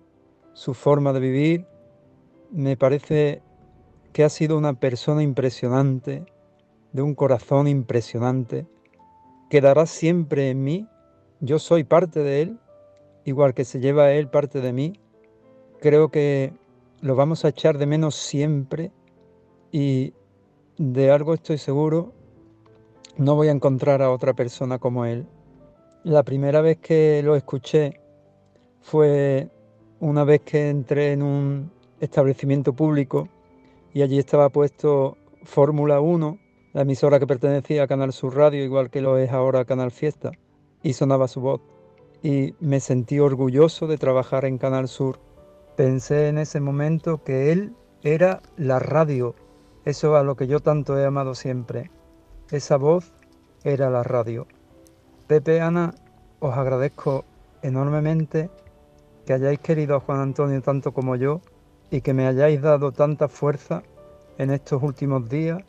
su 0.58 0.74
forma 0.74 1.12
de 1.12 1.20
vivir. 1.20 1.66
Me 2.50 2.76
parece 2.76 3.42
que 4.12 4.24
ha 4.24 4.28
sido 4.28 4.58
una 4.58 4.72
persona 4.72 5.22
impresionante, 5.22 6.26
de 6.92 7.00
un 7.00 7.14
corazón 7.14 7.68
impresionante. 7.68 8.66
Quedará 9.50 9.86
siempre 9.86 10.50
en 10.50 10.64
mí. 10.64 10.88
Yo 11.38 11.60
soy 11.60 11.84
parte 11.84 12.24
de 12.24 12.42
él, 12.42 12.58
igual 13.24 13.54
que 13.54 13.64
se 13.64 13.78
lleva 13.78 14.10
él 14.10 14.30
parte 14.30 14.60
de 14.60 14.72
mí. 14.72 14.94
Creo 15.80 16.08
que 16.10 16.52
lo 17.02 17.14
vamos 17.14 17.44
a 17.44 17.50
echar 17.50 17.78
de 17.78 17.86
menos 17.86 18.16
siempre 18.16 18.90
y 19.70 20.12
de 20.76 21.12
algo 21.12 21.34
estoy 21.34 21.58
seguro, 21.58 22.12
no 23.16 23.36
voy 23.36 23.46
a 23.46 23.52
encontrar 23.52 24.02
a 24.02 24.10
otra 24.10 24.34
persona 24.34 24.80
como 24.80 25.04
él. 25.04 25.24
La 26.02 26.24
primera 26.24 26.62
vez 26.62 26.78
que 26.78 27.22
lo 27.22 27.36
escuché 27.36 28.00
fue 28.80 29.50
una 30.00 30.24
vez 30.24 30.40
que 30.42 30.68
entré 30.68 31.12
en 31.12 31.22
un 31.22 31.70
establecimiento 32.00 32.72
público 32.72 33.28
y 33.92 34.02
allí 34.02 34.18
estaba 34.18 34.48
puesto 34.48 35.16
Fórmula 35.42 36.00
1, 36.00 36.38
la 36.72 36.82
emisora 36.82 37.18
que 37.18 37.26
pertenecía 37.26 37.82
a 37.82 37.86
Canal 37.86 38.12
Sur 38.12 38.36
Radio, 38.36 38.62
igual 38.62 38.90
que 38.90 39.00
lo 39.00 39.18
es 39.18 39.30
ahora 39.30 39.64
Canal 39.64 39.90
Fiesta, 39.90 40.32
y 40.82 40.92
sonaba 40.92 41.28
su 41.28 41.40
voz. 41.40 41.60
Y 42.22 42.54
me 42.60 42.80
sentí 42.80 43.18
orgulloso 43.18 43.86
de 43.86 43.98
trabajar 43.98 44.44
en 44.44 44.58
Canal 44.58 44.88
Sur. 44.88 45.18
Pensé 45.76 46.28
en 46.28 46.38
ese 46.38 46.60
momento 46.60 47.22
que 47.22 47.52
él 47.52 47.72
era 48.02 48.42
la 48.56 48.78
radio 48.78 49.34
eso 49.88 50.16
a 50.16 50.22
lo 50.22 50.36
que 50.36 50.46
yo 50.46 50.60
tanto 50.60 50.98
he 50.98 51.06
amado 51.06 51.34
siempre. 51.34 51.90
Esa 52.50 52.76
voz 52.76 53.10
era 53.64 53.88
la 53.88 54.02
radio. 54.02 54.46
Pepe, 55.26 55.62
Ana, 55.62 55.94
os 56.40 56.54
agradezco 56.58 57.24
enormemente 57.62 58.50
que 59.28 59.34
hayáis 59.34 59.58
querido 59.58 59.94
a 59.94 60.00
Juan 60.00 60.20
Antonio 60.20 60.62
tanto 60.62 60.94
como 60.94 61.14
yo 61.14 61.42
y 61.90 62.00
que 62.00 62.14
me 62.14 62.26
hayáis 62.26 62.62
dado 62.62 62.92
tanta 62.92 63.28
fuerza 63.28 63.82
en 64.38 64.50
estos 64.50 64.82
últimos 64.82 65.28
días, 65.28 65.62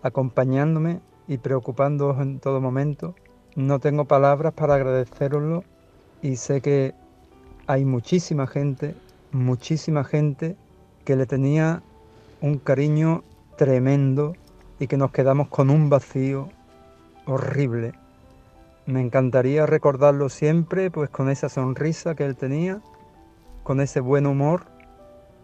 acompañándome 0.00 1.02
y 1.28 1.36
preocupándoos 1.36 2.18
en 2.22 2.40
todo 2.40 2.62
momento. 2.62 3.14
No 3.56 3.78
tengo 3.78 4.06
palabras 4.06 4.54
para 4.54 4.76
agradeceroslo 4.76 5.64
y 6.22 6.36
sé 6.36 6.62
que 6.62 6.94
hay 7.66 7.84
muchísima 7.84 8.46
gente, 8.46 8.94
muchísima 9.32 10.02
gente 10.04 10.56
que 11.04 11.14
le 11.14 11.26
tenía 11.26 11.82
un 12.40 12.56
cariño 12.56 13.22
tremendo 13.58 14.34
y 14.78 14.86
que 14.86 14.96
nos 14.96 15.10
quedamos 15.10 15.48
con 15.48 15.68
un 15.68 15.90
vacío 15.90 16.48
horrible. 17.26 17.92
Me 18.86 19.02
encantaría 19.02 19.66
recordarlo 19.66 20.30
siempre, 20.30 20.90
pues 20.90 21.10
con 21.10 21.28
esa 21.28 21.50
sonrisa 21.50 22.14
que 22.14 22.24
él 22.24 22.36
tenía, 22.36 22.80
con 23.64 23.80
ese 23.80 23.98
buen 23.98 24.26
humor 24.26 24.66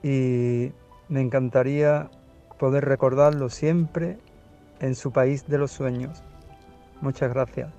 y 0.03 0.73
me 1.09 1.21
encantaría 1.21 2.11
poder 2.59 2.85
recordarlo 2.85 3.49
siempre 3.49 4.19
en 4.79 4.95
su 4.95 5.11
país 5.11 5.49
de 5.49 5.59
los 5.59 5.73
sueños. 5.73 6.23
Muchas 7.01 7.33
gracias. 7.33 7.71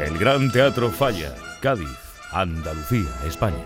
El 0.00 0.18
Gran 0.18 0.52
Teatro 0.52 0.90
Falla, 0.90 1.34
Cádiz, 1.62 1.88
Andalucía, 2.32 3.08
España. 3.26 3.64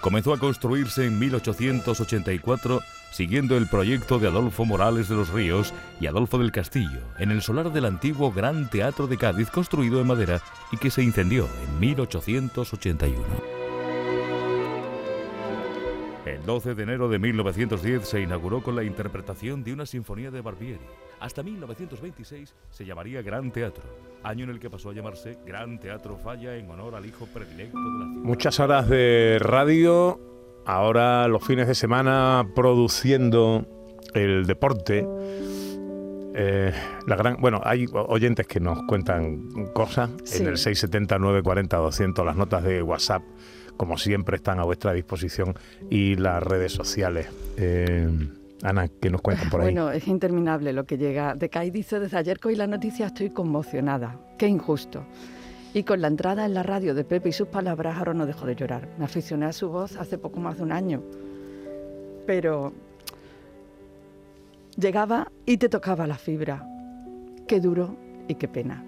Comenzó 0.00 0.34
a 0.34 0.38
construirse 0.38 1.06
en 1.06 1.18
1884 1.18 2.80
siguiendo 3.12 3.56
el 3.56 3.68
proyecto 3.68 4.18
de 4.18 4.28
Adolfo 4.28 4.64
Morales 4.64 5.08
de 5.08 5.16
los 5.16 5.28
Ríos 5.28 5.72
y 6.00 6.06
Adolfo 6.06 6.38
del 6.38 6.50
Castillo, 6.50 7.00
en 7.18 7.30
el 7.30 7.42
solar 7.42 7.70
del 7.70 7.84
antiguo 7.84 8.32
Gran 8.32 8.68
Teatro 8.70 9.06
de 9.06 9.18
Cádiz 9.18 9.50
construido 9.50 10.00
en 10.00 10.06
madera 10.06 10.40
y 10.72 10.78
que 10.78 10.90
se 10.90 11.02
incendió 11.02 11.46
en 11.62 11.80
1881. 11.80 13.61
El 16.24 16.44
12 16.46 16.76
de 16.76 16.82
enero 16.84 17.08
de 17.08 17.18
1910 17.18 18.06
se 18.08 18.20
inauguró 18.20 18.62
con 18.62 18.76
la 18.76 18.84
interpretación 18.84 19.64
de 19.64 19.72
una 19.72 19.86
sinfonía 19.86 20.30
de 20.30 20.40
Barbieri. 20.40 20.78
Hasta 21.18 21.42
1926 21.42 22.54
se 22.70 22.84
llamaría 22.84 23.22
Gran 23.22 23.50
Teatro, 23.50 23.82
año 24.22 24.44
en 24.44 24.50
el 24.50 24.60
que 24.60 24.70
pasó 24.70 24.90
a 24.90 24.92
llamarse 24.92 25.38
Gran 25.44 25.80
Teatro 25.80 26.16
Falla 26.16 26.54
en 26.56 26.70
honor 26.70 26.94
al 26.94 27.06
hijo 27.06 27.26
predilecto 27.26 27.76
de 27.76 27.98
la 27.98 28.04
ciudad. 28.06 28.24
Muchas 28.24 28.60
horas 28.60 28.88
de 28.88 29.38
radio 29.40 30.20
ahora 30.64 31.26
los 31.26 31.44
fines 31.44 31.66
de 31.66 31.74
semana 31.74 32.46
produciendo 32.54 33.66
el 34.14 34.46
deporte. 34.46 35.04
Eh, 36.34 36.72
la 37.06 37.16
gran, 37.16 37.36
bueno, 37.40 37.60
hay 37.64 37.86
oyentes 37.92 38.46
que 38.46 38.60
nos 38.60 38.80
cuentan 38.84 39.48
cosas 39.74 40.08
en 40.40 40.46
el 40.46 40.56
670 40.56 41.18
940 41.18 41.76
200 41.76 42.24
las 42.24 42.36
notas 42.36 42.62
de 42.62 42.80
WhatsApp 42.80 43.22
como 43.76 43.98
siempre 43.98 44.36
están 44.36 44.58
a 44.58 44.64
vuestra 44.64 44.92
disposición 44.92 45.54
y 45.90 46.16
las 46.16 46.42
redes 46.42 46.72
sociales. 46.72 47.28
Eh, 47.56 48.08
Ana, 48.62 48.88
¿qué 48.88 49.10
nos 49.10 49.20
cuentan 49.20 49.50
por 49.50 49.60
ahí? 49.60 49.66
Bueno, 49.66 49.90
es 49.90 50.06
interminable 50.06 50.72
lo 50.72 50.84
que 50.84 50.96
llega. 50.96 51.34
De 51.34 51.48
Kai 51.48 51.70
dice 51.70 51.98
desde 51.98 52.16
ayer 52.16 52.38
hoy 52.44 52.54
la 52.54 52.66
noticia 52.66 53.06
estoy 53.06 53.30
conmocionada. 53.30 54.20
Qué 54.38 54.46
injusto. 54.46 55.04
Y 55.74 55.82
con 55.82 56.00
la 56.00 56.08
entrada 56.08 56.44
en 56.44 56.54
la 56.54 56.62
radio 56.62 56.94
de 56.94 57.04
Pepe 57.04 57.30
y 57.30 57.32
sus 57.32 57.48
palabras, 57.48 57.96
ahora 57.96 58.14
no 58.14 58.26
dejo 58.26 58.46
de 58.46 58.54
llorar. 58.54 58.88
Me 58.98 59.04
aficioné 59.04 59.46
a 59.46 59.52
su 59.52 59.68
voz 59.68 59.96
hace 59.96 60.18
poco 60.18 60.38
más 60.38 60.58
de 60.58 60.62
un 60.62 60.72
año. 60.72 61.02
Pero 62.26 62.72
llegaba 64.76 65.32
y 65.44 65.56
te 65.56 65.68
tocaba 65.68 66.06
la 66.06 66.16
fibra. 66.16 66.64
Qué 67.48 67.58
duro 67.58 67.96
y 68.28 68.34
qué 68.36 68.48
pena. 68.48 68.84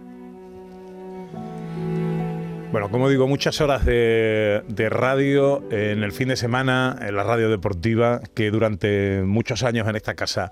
Bueno, 2.74 2.90
como 2.90 3.08
digo, 3.08 3.28
muchas 3.28 3.60
horas 3.60 3.87
de, 3.87 4.64
de, 4.66 4.90
radio 4.90 5.62
en 5.70 6.02
el 6.02 6.10
fin 6.10 6.26
de 6.26 6.34
semana, 6.34 6.98
en 7.00 7.14
la 7.14 7.22
radio 7.22 7.48
deportiva, 7.48 8.20
que 8.34 8.50
durante 8.50 9.22
muchos 9.22 9.62
años 9.62 9.87
en 9.87 9.94
esta 9.94 10.14
casa 10.14 10.50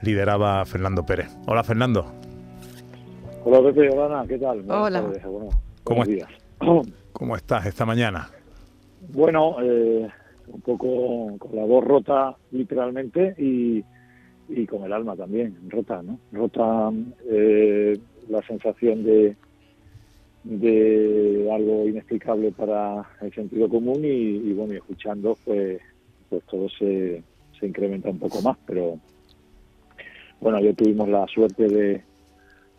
lideraba 0.00 0.64
Fernando 0.64 1.04
Pérez. 1.04 1.36
Hola, 1.48 1.64
Fernando. 1.64 2.06
Hola 3.44 3.62
Pepe, 3.64 3.90
hola 3.90 4.24
¿qué 4.28 4.38
tal? 4.38 4.64
Hola. 4.70 5.00
Bueno, 5.00 5.48
¿Cómo, 5.82 6.04
días. 6.04 6.28
¿Cómo 7.12 7.34
estás 7.34 7.66
esta 7.66 7.84
mañana? 7.84 8.30
Bueno, 9.12 9.56
eh, 9.60 10.08
un 10.46 10.60
poco 10.60 11.36
con 11.36 11.56
la 11.56 11.64
voz 11.64 11.82
rota 11.82 12.36
literalmente 12.52 13.34
y, 13.38 13.82
y 14.48 14.66
con 14.68 14.84
el 14.84 14.92
alma 14.92 15.16
también 15.16 15.58
rota, 15.68 16.00
¿no? 16.00 16.16
Rota 16.30 16.92
eh, 17.28 17.98
la 18.28 18.40
sensación 18.42 19.02
de, 19.02 19.34
de 20.44 21.48
algo 21.52 21.86
inexplicable 21.86 22.52
para 22.52 23.08
el 23.20 23.32
sentido 23.34 23.68
común 23.68 24.00
y, 24.04 24.52
bueno, 24.52 24.72
y 24.72 24.76
escuchando 24.76 25.36
pues, 25.44 25.80
pues 26.28 26.42
todo 26.44 26.68
se, 26.70 27.22
se 27.58 27.66
incrementa 27.66 28.08
un 28.10 28.18
poco 28.18 28.40
más, 28.40 28.56
pero 28.66 28.98
bueno, 30.40 30.58
ayer 30.58 30.74
tuvimos 30.74 31.08
la 31.08 31.26
suerte 31.26 31.68
de 31.68 32.02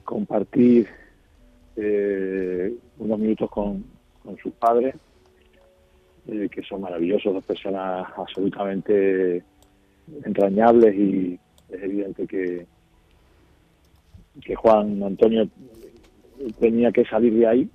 compartir 0.03 0.87
eh, 1.75 2.73
unos 2.97 3.19
minutos 3.19 3.49
con, 3.49 3.85
sus 4.41 4.53
padres, 4.53 4.95
eh, 6.27 6.47
que 6.49 6.61
son 6.63 6.81
maravillosos, 6.81 7.33
dos 7.33 7.43
personas 7.43 8.07
absolutamente 8.15 9.43
entrañables 10.23 10.95
y 10.95 11.39
es 11.69 11.83
evidente 11.83 12.27
que, 12.27 12.65
que 14.41 14.55
Juan 14.55 15.01
Antonio 15.03 15.47
tenía 16.59 16.91
que 16.91 17.05
salir 17.05 17.33
de 17.33 17.47
ahí 17.47 17.69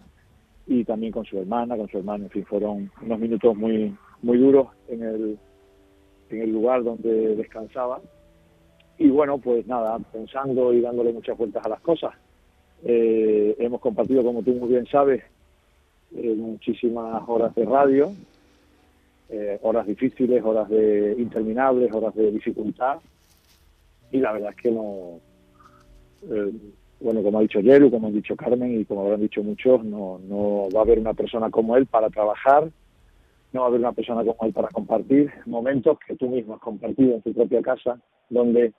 y 0.67 0.85
también 0.85 1.13
con 1.13 1.25
su 1.25 1.39
hermana, 1.39 1.77
con 1.77 1.89
su 1.89 1.99
hermano, 1.99 2.25
en 2.25 2.31
fin, 2.31 2.45
fueron 2.45 2.91
unos 3.03 3.19
minutos 3.19 3.57
muy 3.57 3.95
muy 4.23 4.39
duros 4.39 4.69
en 4.89 5.03
el 5.03 5.39
en 6.31 6.43
el 6.43 6.51
lugar 6.51 6.83
donde 6.83 7.37
descansaba 7.37 8.01
y 8.99 9.11
bueno, 9.11 9.39
pues 9.39 9.67
nada, 9.67 9.99
pensando 10.13 10.73
y 10.73 10.81
dándole 10.81 11.13
muchas 11.13 11.37
vueltas 11.37 11.65
a 11.65 11.69
las 11.69 11.81
cosas. 11.81 12.15
Eh, 12.83 13.55
hemos 13.59 13.81
compartido, 13.81 14.23
como 14.23 14.43
tú 14.43 14.53
muy 14.55 14.71
bien 14.71 14.87
sabes, 14.87 15.23
eh, 16.15 16.35
muchísimas 16.35 17.23
horas 17.27 17.55
de 17.55 17.65
radio, 17.65 18.13
eh, 19.29 19.59
horas 19.63 19.87
difíciles, 19.87 20.43
horas 20.43 20.69
de 20.71 21.15
interminables, 21.19 21.93
horas 21.93 22.15
de 22.15 22.31
dificultad. 22.31 22.99
Y 24.13 24.19
la 24.19 24.33
verdad 24.33 24.51
es 24.51 24.63
que 24.63 24.71
no, 24.71 25.21
bueno, 27.01 27.23
como 27.23 27.39
ha 27.39 27.43
dicho 27.43 27.61
Yeru, 27.61 27.91
como 27.91 28.09
ha 28.09 28.11
dicho 28.11 28.37
Carmen 28.37 28.81
y 28.81 28.85
como 28.85 29.03
habrán 29.03 29.21
dicho 29.21 29.43
muchos, 29.43 29.85
no, 29.85 30.19
no 30.27 30.69
va 30.75 30.81
a 30.81 30.83
haber 30.83 30.99
una 30.99 31.15
persona 31.15 31.51
como 31.51 31.77
él 31.77 31.87
para 31.87 32.11
trabajar, 32.11 32.71
no 33.53 33.61
va 33.61 33.67
a 33.67 33.69
haber 33.69 33.81
una 33.81 33.93
persona 33.93 34.25
como 34.25 34.37
él 34.43 34.53
para 34.53 34.69
compartir 34.69 35.31
momentos 35.47 35.99
que 36.07 36.17
tú 36.17 36.29
mismo 36.29 36.55
has 36.55 36.61
compartido 36.61 37.15
en 37.15 37.23
tu 37.23 37.33
propia 37.33 37.63
casa, 37.63 38.01
donde 38.31 38.73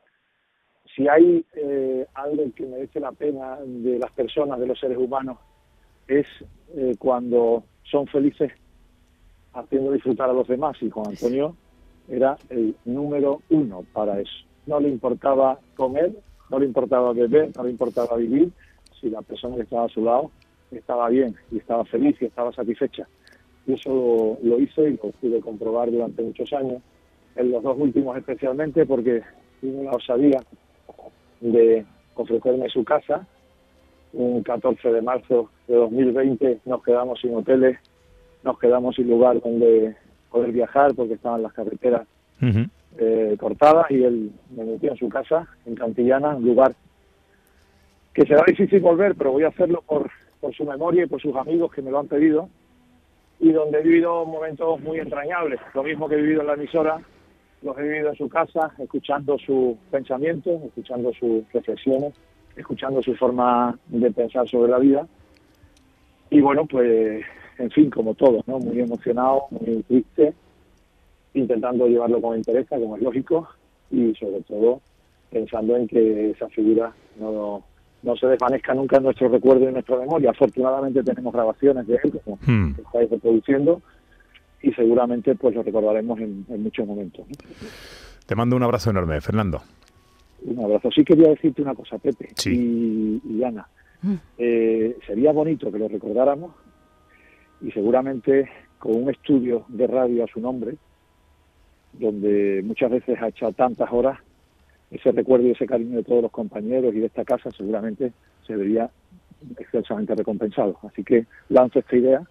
si 0.95 1.07
hay 1.07 1.45
eh, 1.55 2.05
algo 2.13 2.43
que 2.55 2.65
merece 2.65 2.99
la 2.99 3.11
pena 3.11 3.57
de 3.63 3.99
las 3.99 4.11
personas, 4.11 4.59
de 4.59 4.67
los 4.67 4.79
seres 4.79 4.97
humanos, 4.97 5.37
es 6.07 6.25
eh, 6.75 6.95
cuando 6.97 7.63
son 7.83 8.07
felices 8.07 8.51
haciendo 9.53 9.91
disfrutar 9.91 10.29
a 10.29 10.33
los 10.33 10.47
demás. 10.47 10.77
Y 10.81 10.89
Juan 10.89 11.09
Antonio 11.09 11.55
era 12.07 12.37
el 12.49 12.75
número 12.85 13.41
uno 13.49 13.83
para 13.93 14.19
eso. 14.19 14.45
No 14.65 14.79
le 14.79 14.89
importaba 14.89 15.59
comer, 15.75 16.11
no 16.49 16.59
le 16.59 16.65
importaba 16.65 17.13
beber, 17.13 17.51
no 17.55 17.63
le 17.63 17.71
importaba 17.71 18.17
vivir, 18.17 18.49
si 18.99 19.09
la 19.09 19.21
persona 19.21 19.55
que 19.55 19.63
estaba 19.63 19.85
a 19.85 19.89
su 19.89 20.03
lado 20.03 20.31
estaba 20.71 21.09
bien 21.09 21.35
y 21.51 21.57
estaba 21.57 21.85
feliz 21.85 22.15
y 22.21 22.25
estaba 22.25 22.51
satisfecha. 22.51 23.07
Y 23.65 23.73
eso 23.73 23.89
lo, 24.41 24.49
lo 24.49 24.59
hice 24.59 24.89
y 24.89 24.93
lo 24.93 25.11
pude 25.11 25.39
comprobar 25.41 25.91
durante 25.91 26.21
muchos 26.23 26.51
años, 26.53 26.81
en 27.35 27.51
los 27.51 27.61
dos 27.63 27.77
últimos 27.77 28.17
especialmente, 28.17 28.85
porque 28.85 29.21
tuve 29.61 29.83
la 29.83 29.91
osadía 29.91 30.41
de 31.41 31.85
ofrecerme 32.15 32.69
su 32.69 32.83
casa. 32.83 33.25
Un 34.13 34.41
14 34.41 34.91
de 34.91 35.01
marzo 35.01 35.49
de 35.67 35.75
2020 35.75 36.61
nos 36.65 36.81
quedamos 36.83 37.19
sin 37.19 37.35
hoteles, 37.35 37.77
nos 38.43 38.57
quedamos 38.57 38.95
sin 38.95 39.09
lugar 39.09 39.39
donde 39.41 39.95
poder 40.31 40.51
viajar 40.51 40.95
porque 40.95 41.15
estaban 41.15 41.43
las 41.43 41.53
carreteras 41.53 42.07
eh, 42.97 43.35
cortadas 43.39 43.89
y 43.91 44.03
él 44.03 44.31
me 44.55 44.63
metió 44.65 44.91
en 44.91 44.97
su 44.97 45.09
casa, 45.09 45.47
en 45.65 45.75
Cantillana, 45.75 46.35
un 46.35 46.45
lugar 46.45 46.75
que 48.13 48.25
será 48.25 48.43
difícil 48.47 48.79
volver, 48.79 49.15
pero 49.15 49.31
voy 49.31 49.43
a 49.43 49.49
hacerlo 49.49 49.83
por, 49.85 50.09
por 50.39 50.53
su 50.55 50.65
memoria 50.65 51.03
y 51.03 51.07
por 51.07 51.21
sus 51.21 51.35
amigos 51.35 51.71
que 51.71 51.81
me 51.81 51.91
lo 51.91 51.99
han 51.99 52.07
pedido 52.07 52.49
y 53.39 53.51
donde 53.51 53.79
he 53.79 53.83
vivido 53.83 54.25
momentos 54.25 54.81
muy 54.81 54.99
entrañables, 54.99 55.59
lo 55.73 55.83
mismo 55.83 56.09
que 56.09 56.15
he 56.15 56.21
vivido 56.21 56.41
en 56.41 56.47
la 56.47 56.53
emisora, 56.53 56.99
los 57.61 57.77
he 57.77 57.83
vivido 57.83 58.09
en 58.09 58.15
su 58.15 58.29
casa, 58.29 58.71
escuchando 58.79 59.37
sus 59.37 59.75
pensamientos, 59.91 60.63
escuchando 60.63 61.11
sus 61.13 61.43
reflexiones, 61.53 62.13
escuchando 62.55 63.01
su 63.01 63.15
forma 63.15 63.77
de 63.87 64.11
pensar 64.11 64.47
sobre 64.47 64.71
la 64.71 64.79
vida. 64.79 65.07
Y 66.29 66.41
bueno, 66.41 66.65
pues, 66.65 67.23
en 67.57 67.71
fin, 67.71 67.89
como 67.89 68.15
todos, 68.15 68.47
¿no? 68.47 68.59
Muy 68.59 68.79
emocionado, 68.79 69.43
muy 69.51 69.83
triste, 69.83 70.33
intentando 71.37 71.87
llevarlo 71.87 72.21
con 72.21 72.37
interés, 72.37 72.67
como 72.67 72.95
es 72.97 73.01
lógico, 73.01 73.47
y 73.91 74.13
sobre 74.15 74.41
todo 74.41 74.81
pensando 75.29 75.75
en 75.75 75.87
que 75.87 76.31
esa 76.31 76.47
figura 76.49 76.93
no, 77.19 77.63
no 78.03 78.15
se 78.15 78.27
desvanezca 78.27 78.73
nunca 78.73 78.97
en 78.97 79.03
nuestro 79.03 79.27
recuerdo 79.29 79.63
y 79.65 79.67
en 79.67 79.73
nuestra 79.73 79.97
memoria. 79.97 80.31
Afortunadamente 80.31 81.03
tenemos 81.03 81.33
grabaciones 81.33 81.85
de 81.87 81.99
él, 82.03 82.19
como 82.23 82.37
Hmm. 82.45 82.73
que 82.75 82.81
estáis 82.81 83.09
reproduciendo, 83.09 83.81
y 84.61 84.71
seguramente 84.73 85.35
pues 85.35 85.53
lo 85.55 85.63
recordaremos 85.63 86.19
en, 86.19 86.45
en 86.49 86.63
muchos 86.63 86.87
momentos. 86.87 87.25
¿no? 87.27 87.35
Te 88.25 88.35
mando 88.35 88.55
un 88.55 88.63
abrazo 88.63 88.89
enorme, 88.89 89.19
Fernando. 89.21 89.61
Un 90.43 90.59
abrazo. 90.63 90.89
Sí 90.91 91.03
quería 91.03 91.29
decirte 91.29 91.61
una 91.61 91.75
cosa, 91.75 91.97
Pepe 91.97 92.29
Sí. 92.35 93.21
y, 93.25 93.33
y 93.37 93.43
Ana. 93.43 93.67
Eh, 94.37 94.95
sería 95.07 95.31
bonito 95.31 95.71
que 95.71 95.79
lo 95.79 95.87
recordáramos 95.87 96.51
y 97.61 97.71
seguramente 97.71 98.47
con 98.77 98.95
un 99.03 99.09
estudio 99.09 99.65
de 99.69 99.87
radio 99.87 100.23
a 100.23 100.27
su 100.27 100.39
nombre, 100.39 100.75
donde 101.99 102.61
muchas 102.63 102.91
veces 102.91 103.21
ha 103.21 103.27
echado 103.29 103.51
tantas 103.53 103.91
horas, 103.91 104.19
ese 104.91 105.11
recuerdo 105.11 105.47
y 105.47 105.51
ese 105.51 105.65
cariño 105.65 105.97
de 105.97 106.03
todos 106.03 106.21
los 106.21 106.31
compañeros 106.31 106.93
y 106.95 106.99
de 106.99 107.07
esta 107.07 107.25
casa 107.25 107.49
seguramente 107.51 108.11
se 108.45 108.55
vería 108.55 108.89
excelsamente 109.57 110.15
recompensado. 110.15 110.77
Así 110.89 111.03
que 111.03 111.25
lanzo 111.49 111.79
esta 111.79 111.95
idea 111.95 112.21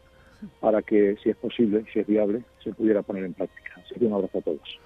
para 0.61 0.83
que, 0.83 1.17
si 1.23 1.31
es 1.31 1.37
posible, 1.37 1.85
si 1.93 2.01
es 2.01 2.07
viable, 2.07 2.43
se 2.63 2.73
pudiera 2.73 3.03
poner 3.03 3.25
en 3.25 3.35
práctica. 3.35 3.73
Así 3.85 3.95
que 3.99 4.07
un 4.07 4.15
abrazo 4.15 4.39
a 4.39 4.43
todos. 4.43 4.79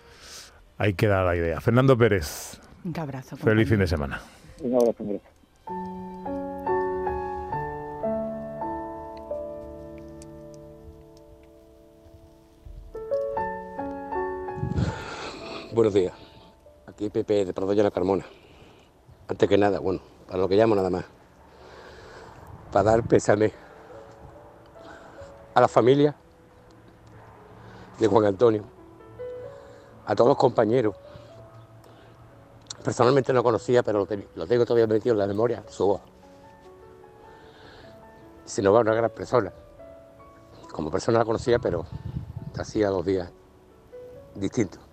Ahí 0.78 0.94
queda 0.94 1.22
la 1.24 1.36
idea. 1.36 1.60
Fernando 1.60 1.96
Pérez, 1.96 2.60
Un 2.84 2.98
abrazo. 2.98 3.36
feliz 3.36 3.68
fin 3.68 3.78
de 3.78 3.86
semana. 3.86 4.20
Un 4.62 4.74
abrazo, 4.74 5.02
un 5.04 5.08
abrazo. 5.10 6.39
Buenos 15.72 15.94
días. 15.94 16.12
Aquí 16.88 17.10
Pepe 17.10 17.44
de 17.44 17.54
Prado 17.54 17.72
Llano 17.72 17.92
Carmona. 17.92 18.26
Antes 19.28 19.48
que 19.48 19.56
nada, 19.56 19.78
bueno, 19.78 20.00
para 20.26 20.40
lo 20.40 20.48
que 20.48 20.56
llamo 20.56 20.74
nada 20.74 20.90
más. 20.90 21.04
Para 22.72 22.90
dar 22.90 23.06
pésame 23.06 23.52
a 25.54 25.60
la 25.60 25.68
familia 25.68 26.16
de 28.00 28.06
Juan 28.08 28.24
Antonio, 28.24 28.64
a 30.06 30.16
todos 30.16 30.30
los 30.30 30.36
compañeros. 30.36 30.96
Personalmente 32.82 33.32
no 33.32 33.44
conocía, 33.44 33.84
pero 33.84 34.08
lo 34.34 34.46
tengo 34.48 34.64
todavía 34.64 34.88
metido 34.88 35.12
en 35.12 35.20
la 35.20 35.28
memoria, 35.28 35.62
su 35.68 35.86
voz. 35.86 36.00
Se 38.44 38.60
nos 38.60 38.74
va 38.74 38.80
una 38.80 38.94
gran 38.94 39.10
persona. 39.10 39.52
Como 40.72 40.90
persona 40.90 41.20
la 41.20 41.24
conocía, 41.24 41.60
pero 41.60 41.86
hacía 42.58 42.88
dos 42.88 43.06
días 43.06 43.30
distintos. 44.34 44.89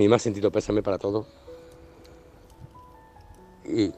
Mi 0.00 0.08
más 0.08 0.22
sentido 0.22 0.50
pésame 0.50 0.82
para 0.82 0.96
todos. 0.96 1.26
Y 3.66 3.92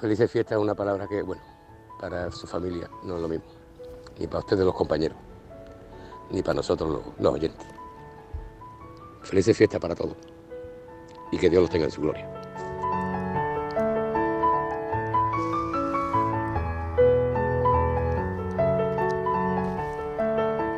felices 0.00 0.30
fiestas 0.30 0.56
es 0.56 0.62
una 0.62 0.74
palabra 0.74 1.06
que, 1.06 1.20
bueno, 1.20 1.42
para 2.00 2.32
su 2.32 2.46
familia 2.46 2.88
no 3.02 3.16
es 3.16 3.20
lo 3.20 3.28
mismo. 3.28 3.44
Ni 4.18 4.26
para 4.26 4.38
ustedes 4.38 4.64
los 4.64 4.74
compañeros, 4.74 5.18
ni 6.30 6.40
para 6.40 6.54
nosotros 6.54 6.88
los, 6.88 7.02
los 7.18 7.34
oyentes. 7.34 7.66
Felices 9.20 9.54
fiestas 9.54 9.78
para 9.82 9.94
todos. 9.94 10.16
Y 11.30 11.36
que 11.36 11.50
Dios 11.50 11.60
los 11.60 11.68
tenga 11.70 11.84
en 11.84 11.90
su 11.90 12.00
gloria. 12.00 12.26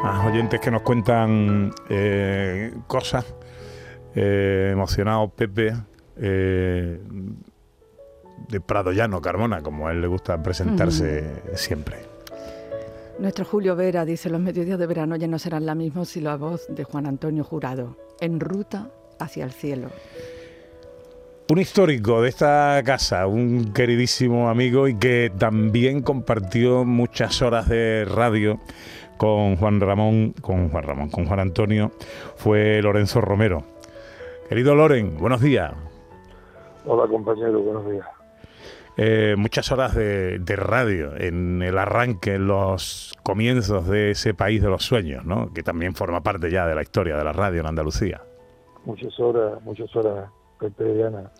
Ah, 0.03 0.25
oyentes 0.27 0.59
que 0.59 0.73
nos 0.73 0.83
cuentan 0.83 1.73
eh, 1.89 2.75
cosas. 2.89 3.25
Eh, 4.15 4.71
emocionado 4.73 5.29
Pepe 5.29 5.75
eh, 6.17 7.01
de 8.49 8.61
Prado 8.61 8.93
Llano, 8.93 9.21
Carmona, 9.21 9.63
como 9.63 9.89
a 9.89 9.93
él 9.93 10.01
le 10.01 10.07
gusta 10.07 10.43
presentarse 10.43 11.43
siempre. 11.55 11.97
Nuestro 13.19 13.45
Julio 13.45 13.75
Vera 13.75 14.05
dice, 14.05 14.31
los 14.31 14.41
mediodías 14.41 14.79
de 14.79 14.87
verano 14.87 15.17
ya 15.17 15.27
no 15.27 15.39
serán 15.39 15.67
la 15.67 15.75
misma 15.75 16.05
si 16.05 16.21
la 16.21 16.37
voz 16.37 16.67
de 16.69 16.85
Juan 16.85 17.07
Antonio 17.07 17.43
Jurado, 17.43 17.97
en 18.21 18.39
ruta 18.39 18.91
hacia 19.19 19.45
el 19.45 19.53
cielo. 19.53 19.89
Un 21.51 21.59
histórico 21.59 22.23
de 22.23 22.29
esta 22.29 22.81
casa, 22.85 23.27
un 23.27 23.73
queridísimo 23.73 24.49
amigo 24.51 24.87
y 24.87 24.95
que 24.95 25.33
también 25.37 26.03
compartió 26.03 26.85
muchas 26.85 27.43
horas 27.43 27.69
de 27.69 28.05
radio 28.05 28.61
con 29.17 29.57
Juan 29.57 29.81
Ramón, 29.81 30.35
con 30.41 30.69
Juan 30.69 30.85
Ramón, 30.85 31.11
con 31.11 31.27
Juan 31.27 31.41
Antonio, 31.41 31.91
fue 32.37 32.81
Lorenzo 32.83 33.21
Romero. 33.21 33.65
Querido 34.49 34.75
Loren, 34.75 35.19
buenos 35.19 35.43
días. 35.43 35.75
Hola 36.87 37.07
compañero, 37.07 37.61
buenos 37.61 37.91
días. 37.91 38.07
Eh, 38.97 39.35
muchas 39.37 39.71
horas 39.71 39.95
de, 39.95 40.39
de 40.39 40.57
radio 40.57 41.15
en 41.17 41.61
el 41.61 41.77
arranque, 41.77 42.37
en 42.37 42.47
los 42.47 43.15
comienzos 43.23 43.87
de 43.87 44.13
ese 44.13 44.33
país 44.33 44.63
de 44.63 44.69
los 44.69 44.83
sueños, 44.83 45.27
¿no? 45.27 45.53
que 45.53 45.63
también 45.63 45.95
forma 45.95 46.23
parte 46.23 46.51
ya 46.51 46.67
de 46.67 46.75
la 46.75 46.81
historia 46.81 47.17
de 47.19 47.25
la 47.25 47.33
radio 47.33 47.61
en 47.61 47.67
Andalucía. 47.67 48.23
Muchas 48.87 49.21
horas, 49.21 49.63
muchas 49.65 49.95
horas, 49.95 50.31
Pepe 50.59 50.97
y 50.97 51.03
Ana. 51.03 51.31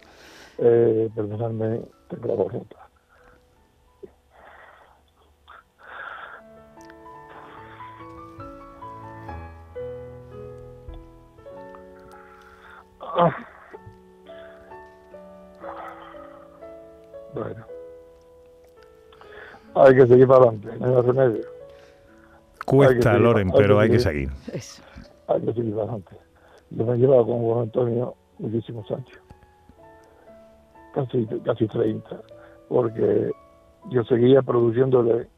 Eh, 0.59 1.09
perdonadme, 1.15 1.81
tengo 2.11 2.29
la 2.29 2.35
voz 2.35 2.53
rota. 2.53 2.77
Bueno. 17.35 17.67
Hay 19.75 19.95
que 19.95 20.07
seguir 20.07 20.27
para 20.27 20.45
adelante, 20.45 20.69
no 20.79 20.87
hay 20.87 21.03
remedio. 21.03 21.47
Cuesta, 22.65 23.13
seguir, 23.13 23.21
Loren, 23.21 23.49
hay 23.49 23.59
pero 23.59 23.79
hay 23.79 23.91
que 23.91 23.99
seguir. 23.99 24.31
Eso. 24.53 24.83
hay 25.29 25.41
que 25.41 25.53
seguir 25.53 25.75
adelante. 25.75 26.17
Yo 26.71 26.85
me 26.85 26.95
he 26.95 26.99
llevado 26.99 27.27
con 27.27 27.41
Juan 27.41 27.61
Antonio 27.63 28.15
muchísimos 28.39 28.91
años, 28.91 29.21
casi, 30.95 31.27
casi 31.45 31.67
30, 31.67 32.23
porque 32.69 33.31
yo 33.91 34.05
seguía 34.05 34.43
produciéndole 34.43 35.29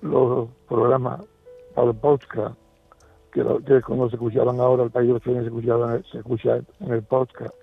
los 0.00 0.48
programas 0.68 1.22
para 1.74 1.88
el 1.88 1.96
podcast, 1.96 2.56
que, 3.32 3.42
lo- 3.42 3.58
que 3.60 3.80
cuando 3.82 4.08
se 4.08 4.16
escuchaban 4.16 4.60
ahora, 4.60 4.84
el 4.84 4.90
país 4.90 5.08
de 5.08 5.14
los 5.14 5.22
sueños 5.22 5.42
se 5.44 5.48
escuchaba, 5.48 5.98
se 6.10 6.18
escucha 6.18 6.56
en 6.80 6.92
el 6.92 7.02
podcast. 7.02 7.54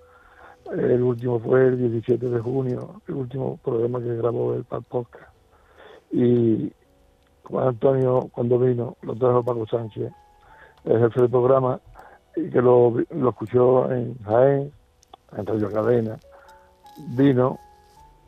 El 0.72 1.02
último 1.02 1.38
fue 1.38 1.66
el 1.68 1.78
17 1.78 2.28
de 2.28 2.40
junio, 2.40 3.00
el 3.06 3.14
último 3.14 3.56
programa 3.62 4.00
que 4.00 4.16
grabó 4.16 4.54
el 4.54 4.64
podcast. 4.64 5.32
Y 6.10 6.72
Juan 7.44 7.68
Antonio, 7.68 8.28
cuando 8.32 8.58
vino, 8.58 8.96
lo 9.02 9.14
trajo 9.14 9.44
Paco 9.44 9.66
Sánchez, 9.66 10.12
el 10.84 10.98
jefe 11.00 11.20
del 11.20 11.30
programa, 11.30 11.80
y 12.34 12.50
que 12.50 12.60
lo, 12.60 12.94
lo 13.10 13.28
escuchó 13.30 13.90
en 13.92 14.18
Jaén, 14.24 14.72
en 15.36 15.46
Radio 15.46 15.70
Cadena, 15.70 16.18
vino 17.16 17.58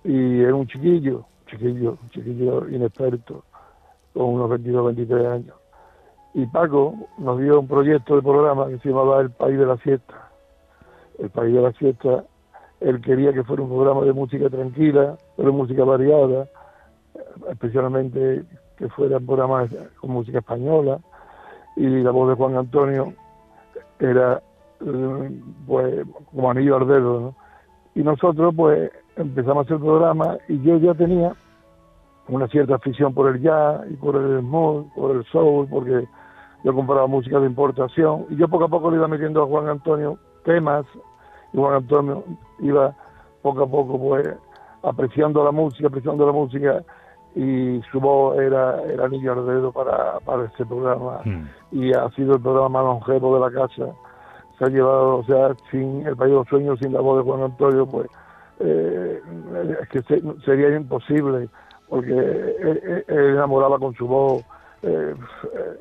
y 0.04 0.40
era 0.40 0.54
un 0.54 0.66
chiquillo, 0.66 1.24
chiquillo, 1.46 1.98
chiquillo 2.10 2.68
inexperto, 2.68 3.44
con 4.14 4.26
unos 4.26 4.48
22, 4.50 4.86
23 4.86 5.26
años. 5.26 5.54
Y 6.34 6.46
Paco 6.46 6.94
nos 7.18 7.38
dio 7.40 7.60
un 7.60 7.68
proyecto 7.68 8.16
de 8.16 8.22
programa 8.22 8.68
que 8.68 8.78
se 8.78 8.90
llamaba 8.90 9.20
El 9.20 9.30
País 9.30 9.58
de 9.58 9.66
la 9.66 9.76
Siesta. 9.78 10.28
El 11.18 11.30
País 11.30 11.54
de 11.54 11.62
la 11.62 11.72
Siesta, 11.72 12.24
él 12.80 13.00
quería 13.00 13.32
que 13.32 13.44
fuera 13.44 13.62
un 13.62 13.70
programa 13.70 14.02
de 14.02 14.12
música 14.12 14.48
tranquila, 14.48 15.16
pero 15.36 15.52
música 15.52 15.84
variada, 15.84 16.46
especialmente 17.50 18.44
que 18.76 18.88
fuera 18.90 19.18
un 19.18 19.26
programa 19.26 19.66
con 20.00 20.10
música 20.10 20.38
española, 20.38 21.00
y 21.76 21.86
la 21.86 22.10
voz 22.10 22.28
de 22.28 22.34
Juan 22.34 22.56
Antonio 22.56 23.12
era 23.98 24.42
pues 25.66 26.06
como 26.30 26.50
anillo 26.50 26.76
al 26.76 26.86
¿no? 26.86 27.34
Y 27.94 28.02
nosotros 28.02 28.54
pues 28.56 28.90
empezamos 29.16 29.58
a 29.58 29.64
hacer 29.66 29.78
programa 29.78 30.38
y 30.48 30.60
yo 30.62 30.76
ya 30.78 30.94
tenía 30.94 31.32
una 32.28 32.46
cierta 32.48 32.76
afición 32.76 33.12
por 33.12 33.34
el 33.34 33.42
jazz 33.42 33.80
y 33.90 33.94
por 33.94 34.16
el 34.16 34.40
smooth, 34.40 34.92
por 34.94 35.16
el 35.16 35.24
soul, 35.26 35.66
porque 35.68 36.06
yo 36.64 36.74
compraba 36.74 37.06
música 37.06 37.38
de 37.40 37.46
importación 37.46 38.26
y 38.30 38.36
yo 38.36 38.48
poco 38.48 38.64
a 38.64 38.68
poco 38.68 38.90
le 38.90 38.96
iba 38.96 39.08
metiendo 39.08 39.42
a 39.42 39.46
Juan 39.46 39.68
Antonio 39.68 40.18
temas 40.44 40.84
y 41.52 41.56
Juan 41.56 41.74
Antonio 41.74 42.24
iba 42.60 42.94
poco 43.42 43.62
a 43.62 43.66
poco 43.66 43.98
pues 43.98 44.28
apreciando 44.82 45.44
la 45.44 45.52
música, 45.52 45.88
apreciando 45.88 46.26
la 46.26 46.32
música 46.32 46.82
y 47.34 47.80
su 47.92 48.00
voz 48.00 48.38
era, 48.38 48.82
era 48.84 49.04
anillo 49.04 49.32
al 49.32 49.46
dedo 49.46 49.70
para, 49.72 50.18
para 50.20 50.44
este 50.46 50.64
programa 50.66 51.20
y 51.70 51.92
ha 51.92 52.08
sido 52.10 52.34
el 52.34 52.40
programa 52.42 52.68
más 52.68 52.84
longevo 52.84 53.34
de 53.34 53.40
la 53.40 53.50
casa. 53.66 53.92
Se 54.58 54.64
ha 54.64 54.68
llevado, 54.68 55.18
o 55.18 55.24
sea, 55.24 55.54
sin 55.70 56.04
el 56.06 56.16
País 56.16 56.30
de 56.32 56.38
los 56.38 56.48
Sueños, 56.48 56.78
sin 56.80 56.92
la 56.92 57.00
voz 57.00 57.18
de 57.18 57.30
Juan 57.30 57.42
Antonio, 57.44 57.86
pues 57.86 58.08
eh, 58.60 59.20
es 59.82 59.88
que 59.90 60.02
se- 60.02 60.22
sería 60.44 60.74
imposible, 60.74 61.48
porque 61.88 62.10
él 62.12 63.04
enamoraba 63.06 63.78
con 63.78 63.94
su 63.94 64.06
voz, 64.08 64.42
eh, 64.82 65.14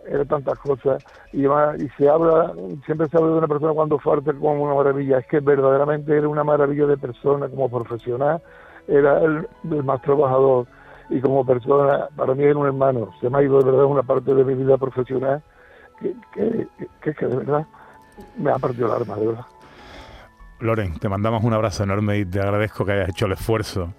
era 0.08 0.26
tantas 0.26 0.58
cosas, 0.60 1.04
y, 1.32 1.46
y 1.46 1.90
se 1.98 2.10
habla, 2.10 2.54
siempre 2.86 3.08
se 3.08 3.18
habla 3.18 3.32
de 3.32 3.38
una 3.38 3.48
persona 3.48 3.74
cuando 3.74 4.00
fuerte 4.00 4.34
como 4.34 4.64
una 4.64 4.76
maravilla, 4.76 5.20
es 5.20 5.28
que 5.28 5.40
verdaderamente 5.40 6.18
era 6.18 6.28
una 6.28 6.44
maravilla 6.44 6.88
de 6.88 6.98
persona, 6.98 7.48
como 7.48 7.70
profesional, 7.70 8.42
era 8.88 9.20
el, 9.20 9.48
más 9.84 10.02
trabajador, 10.02 10.66
y 11.10 11.22
como 11.22 11.46
persona, 11.46 12.08
para 12.16 12.34
mí 12.34 12.44
era 12.44 12.58
un 12.58 12.66
hermano, 12.66 13.12
se 13.22 13.30
me 13.30 13.38
ha 13.38 13.44
ido 13.44 13.60
de 13.60 13.72
verdad 13.72 13.86
una 13.86 14.04
parte 14.04 14.34
de 14.34 14.44
mi 14.44 14.56
vida 14.56 14.78
profesional, 14.78 15.44
que, 16.00 16.14
que, 16.34 16.68
que, 17.02 17.14
que 17.14 17.26
de 17.26 17.36
verdad 17.36 17.66
me 18.38 18.52
ha 18.52 18.58
partido 18.58 18.88
el 18.88 19.02
alma, 19.02 19.16
de 19.16 19.28
verdad. 19.28 19.46
Loren, 20.60 20.98
te 20.98 21.08
mandamos 21.08 21.44
un 21.44 21.54
abrazo 21.54 21.84
enorme 21.84 22.18
y 22.18 22.26
te 22.26 22.40
agradezco 22.40 22.84
que 22.84 22.94
hayas 22.94 23.10
hecho 23.10 23.28
el 23.28 23.34
esfuerzo 23.34 23.94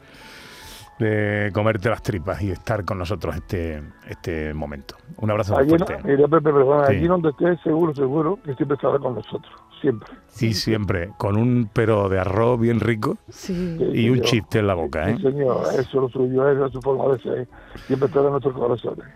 de 0.98 1.50
comerte 1.54 1.88
las 1.88 2.02
tripas 2.02 2.42
y 2.42 2.50
estar 2.50 2.84
con 2.84 2.98
nosotros 2.98 3.36
este, 3.36 3.82
este 4.08 4.52
momento. 4.54 4.96
Un 5.18 5.30
abrazo 5.30 5.56
Allí, 5.56 5.72
no- 5.72 5.86
fuerte. 5.86 6.02
mira, 6.04 6.26
Pepe, 6.28 6.52
perdona, 6.52 6.86
Sí. 6.86 6.96
allí 6.96 7.06
donde 7.06 7.30
estés, 7.30 7.60
seguro, 7.62 7.94
seguro, 7.94 8.38
que 8.44 8.54
siempre 8.54 8.74
estará 8.74 8.98
con 8.98 9.14
nosotros, 9.14 9.52
siempre. 9.80 10.08
Y 10.40 10.54
siempre 10.54 11.10
con 11.18 11.36
un 11.36 11.70
pero 11.72 12.08
de 12.08 12.18
arroz 12.18 12.58
bien 12.60 12.80
rico 12.80 13.16
y 13.48 14.08
un 14.10 14.16
señor. 14.16 14.20
chiste 14.22 14.58
en 14.58 14.66
la 14.66 14.74
boca. 14.74 15.08
¿eh? 15.08 15.16
Sí, 15.16 15.22
señor, 15.22 15.62
eso 15.72 15.80
es 15.80 15.94
lo 15.94 16.08
suyo, 16.08 16.48
esa 16.50 16.66
es 16.66 16.72
su 16.72 16.80
forma 16.80 17.14
de 17.14 17.22
ser, 17.22 17.48
siempre 17.86 18.06
estará 18.08 18.26
en 18.26 18.30
nuestros 18.32 18.54
corazones. 18.54 19.06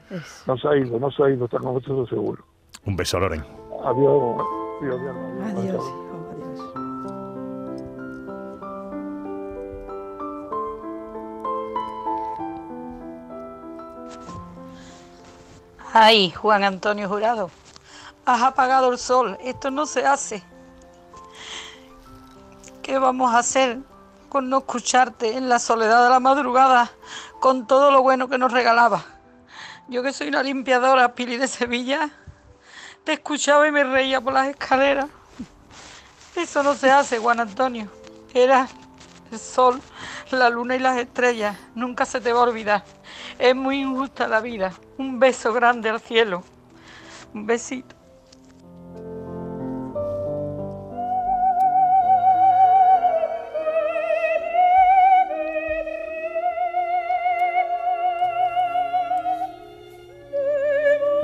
No 0.47 0.57
se 0.57 0.69
ha 0.69 0.77
ido, 0.77 0.99
no 0.99 1.11
se 1.11 1.23
ha 1.25 1.31
ido, 1.31 1.45
está 1.47 1.59
con 1.59 1.75
nosotros 1.75 2.09
seguro. 2.09 2.45
Un 2.85 2.97
beso, 2.97 3.19
Loren. 3.21 3.41
Adiós, 3.85 4.41
adiós, 4.81 5.01
adiós. 5.01 5.57
Adiós, 5.57 5.85
hijo, 5.85 6.29
adiós. 6.33 6.92
Ay, 15.95 16.31
Juan 16.31 16.65
Antonio 16.65 17.07
Jurado, 17.07 17.51
has 18.25 18.41
apagado 18.41 18.91
el 18.91 18.99
sol, 18.99 19.37
esto 19.43 19.71
no 19.71 19.85
se 19.85 20.07
hace. 20.07 20.43
¿Qué 22.83 22.99
vamos 22.99 23.35
a 23.35 23.41
hacer 23.41 23.79
con 24.31 24.49
no 24.49 24.59
escucharte 24.59 25.37
en 25.37 25.51
la 25.51 25.59
soledad 25.59 26.05
de 26.05 26.09
la 26.09 26.19
madrugada 26.19 26.91
con 27.41 27.67
todo 27.67 27.91
lo 27.91 28.01
bueno 28.01 28.27
que 28.27 28.39
nos 28.39 28.53
regalaba? 28.53 29.05
Yo 29.89 30.03
que 30.03 30.15
soy 30.15 30.29
una 30.29 30.43
limpiadora, 30.43 31.15
Pili 31.15 31.37
de 31.37 31.47
Sevilla, 31.47 32.09
te 33.05 33.13
escuchaba 33.13 33.69
y 33.69 33.73
me 33.73 33.85
reía 33.85 34.19
por 34.23 34.33
las 34.33 34.49
escaleras. 34.49 35.09
Eso 36.35 36.63
no 36.63 36.75
se 36.75 36.91
hace, 36.91 37.19
Juan 37.19 37.41
Antonio. 37.41 37.89
Era 38.33 38.67
el 39.33 39.39
sol, 39.39 39.81
la 40.31 40.51
luna 40.51 40.77
y 40.77 40.79
las 40.79 40.99
estrellas. 40.99 41.57
Nunca 41.75 42.05
se 42.05 42.21
te 42.21 42.33
va 42.33 42.41
a 42.41 42.45
olvidar. 42.45 42.85
Es 43.39 43.55
muy 43.55 43.81
injusta 43.81 44.29
la 44.29 44.41
vida. 44.41 44.73
Un 44.99 45.19
beso 45.19 45.53
grande 45.53 45.89
al 45.89 46.01
cielo. 46.01 46.45
Un 47.35 47.47
besito. 47.47 47.97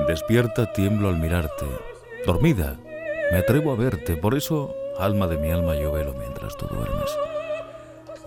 Despierta, 0.07 0.73
tiemblo 0.73 1.09
al 1.09 1.17
mirarte. 1.17 1.65
Dormida, 2.25 2.79
me 3.31 3.37
atrevo 3.37 3.71
a 3.71 3.75
verte, 3.75 4.17
por 4.17 4.33
eso, 4.33 4.73
alma 4.97 5.27
de 5.27 5.37
mi 5.37 5.51
alma, 5.51 5.75
yo 5.75 5.91
velo 5.91 6.13
mientras 6.13 6.57
tú 6.57 6.65
duermes. 6.65 7.11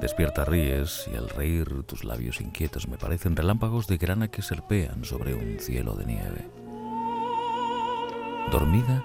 Despierta, 0.02 0.44
ríes, 0.44 1.08
y 1.12 1.16
al 1.16 1.28
reír 1.28 1.84
tus 1.84 2.02
labios 2.02 2.40
inquietos 2.40 2.88
me 2.88 2.98
parecen 2.98 3.36
relámpagos 3.36 3.86
de 3.86 3.98
grana 3.98 4.26
que 4.26 4.42
serpean 4.42 5.04
sobre 5.04 5.32
un 5.32 5.60
cielo 5.60 5.94
de 5.94 6.04
nieve. 6.04 6.44
Dormida, 8.50 9.04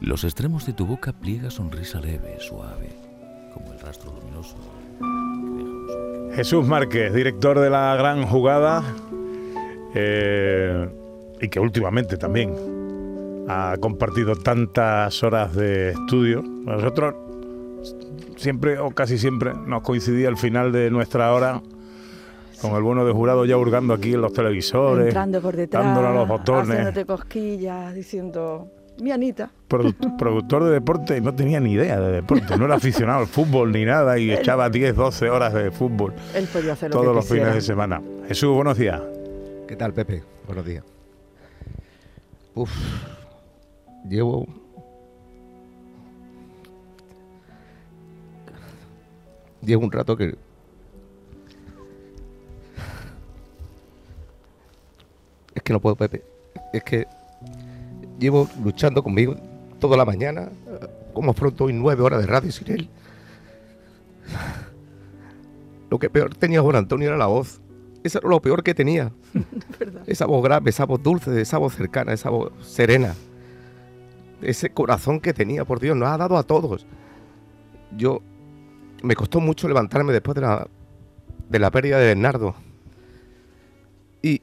los 0.00 0.24
extremos 0.24 0.66
de 0.66 0.72
tu 0.72 0.86
boca 0.86 1.12
pliega 1.12 1.50
sonrisa 1.50 2.00
leve, 2.00 2.40
suave, 2.40 2.88
como 3.54 3.72
el 3.72 3.78
rastro 3.78 4.12
luminoso. 4.12 4.56
Jesús 6.34 6.66
Márquez, 6.66 7.14
director 7.14 7.60
de 7.60 7.70
la 7.70 7.94
gran 7.94 8.26
jugada, 8.26 8.82
eh, 9.94 10.88
y 11.40 11.48
que 11.48 11.60
últimamente 11.60 12.16
también 12.16 13.46
ha 13.48 13.76
compartido 13.78 14.34
tantas 14.34 15.22
horas 15.22 15.54
de 15.54 15.90
estudio. 15.90 16.42
Nosotros 16.42 17.29
siempre 18.40 18.78
o 18.78 18.90
casi 18.90 19.18
siempre 19.18 19.52
nos 19.54 19.82
coincidía 19.82 20.28
al 20.28 20.36
final 20.36 20.72
de 20.72 20.90
nuestra 20.90 21.32
hora 21.32 21.60
con 22.60 22.72
el 22.74 22.82
bueno 22.82 23.04
de 23.04 23.12
jurado 23.12 23.44
ya 23.44 23.56
hurgando 23.56 23.94
aquí 23.94 24.12
en 24.14 24.20
los 24.20 24.32
televisores, 24.32 25.06
Entrando 25.06 25.40
por 25.40 25.56
detrás, 25.56 25.84
dándole 25.84 26.08
a 26.08 26.12
los 26.12 26.28
botones. 26.28 26.68
haciéndote 26.70 27.06
cosquillas, 27.06 27.94
diciendo, 27.94 28.68
mi 29.02 29.10
Anita. 29.12 29.50
Produ- 29.68 30.16
productor 30.18 30.64
de 30.64 30.70
deporte 30.72 31.16
y 31.16 31.20
no 31.22 31.34
tenía 31.34 31.58
ni 31.60 31.72
idea 31.72 31.98
de 32.00 32.12
deporte, 32.12 32.56
no 32.58 32.66
era 32.66 32.74
aficionado 32.74 33.20
al 33.20 33.26
fútbol 33.26 33.72
ni 33.72 33.84
nada 33.86 34.18
y 34.18 34.30
echaba 34.30 34.68
10, 34.68 34.94
12 34.94 35.30
horas 35.30 35.54
de 35.54 35.70
fútbol 35.70 36.12
Él 36.34 36.46
podía 36.52 36.72
hacer 36.74 36.90
lo 36.90 36.96
todos 36.96 37.08
que 37.08 37.14
los 37.14 37.24
quisiera. 37.24 37.44
fines 37.46 37.54
de 37.54 37.60
semana. 37.66 38.02
Jesús, 38.28 38.54
buenos 38.54 38.76
días. 38.76 39.00
¿Qué 39.66 39.76
tal, 39.76 39.94
Pepe? 39.94 40.22
Buenos 40.46 40.64
días. 40.66 40.84
Uf, 42.54 42.70
llevo... 44.08 44.46
Llevo 49.62 49.84
un 49.84 49.92
rato 49.92 50.16
que... 50.16 50.36
Es 55.54 55.62
que 55.62 55.72
no 55.72 55.80
puedo, 55.80 55.96
Pepe. 55.96 56.22
Es 56.72 56.82
que 56.82 57.06
llevo 58.18 58.48
luchando 58.62 59.02
conmigo 59.02 59.36
toda 59.78 59.96
la 59.96 60.04
mañana. 60.04 60.48
Como 61.12 61.34
pronto 61.34 61.64
hoy 61.64 61.72
nueve 61.72 62.02
horas 62.02 62.20
de 62.20 62.26
radio 62.26 62.52
sin 62.52 62.70
él. 62.70 62.88
Lo 65.90 65.98
que 65.98 66.08
peor 66.08 66.34
tenía 66.34 66.62
Juan 66.62 66.76
Antonio 66.76 67.08
era 67.08 67.16
la 67.16 67.26
voz. 67.26 67.60
Eso 68.04 68.18
era 68.18 68.28
lo 68.28 68.40
peor 68.40 68.62
que 68.62 68.74
tenía. 68.74 69.12
Esa 70.06 70.26
voz 70.26 70.42
grave, 70.42 70.70
esa 70.70 70.86
voz 70.86 71.02
dulce, 71.02 71.38
esa 71.40 71.58
voz 71.58 71.74
cercana, 71.74 72.12
esa 72.12 72.30
voz 72.30 72.52
serena. 72.62 73.14
Ese 74.40 74.70
corazón 74.70 75.20
que 75.20 75.34
tenía, 75.34 75.64
por 75.64 75.80
Dios, 75.80 75.96
nos 75.96 76.08
ha 76.08 76.16
dado 76.16 76.38
a 76.38 76.42
todos. 76.42 76.86
Yo 77.96 78.22
me 79.02 79.14
costó 79.14 79.40
mucho 79.40 79.68
levantarme 79.68 80.12
después 80.12 80.34
de 80.34 80.42
la, 80.42 80.66
de 81.48 81.58
la 81.58 81.70
pérdida 81.70 81.98
de 81.98 82.06
Bernardo. 82.06 82.54
Y 84.22 84.42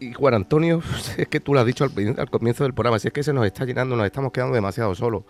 Y 0.00 0.12
Juan 0.12 0.34
Antonio, 0.34 0.82
es 1.16 1.28
que 1.28 1.40
tú 1.40 1.54
lo 1.54 1.60
has 1.60 1.66
dicho 1.66 1.84
al, 1.84 1.92
al, 2.18 2.30
comienzo 2.30 2.64
del 2.64 2.74
programa, 2.74 2.98
si 2.98 3.08
es 3.08 3.14
que 3.14 3.22
se 3.22 3.32
nos 3.32 3.46
está 3.46 3.64
llenando, 3.64 3.96
nos 3.96 4.06
estamos 4.06 4.32
quedando 4.32 4.54
demasiado 4.54 4.94
solos. 4.94 5.24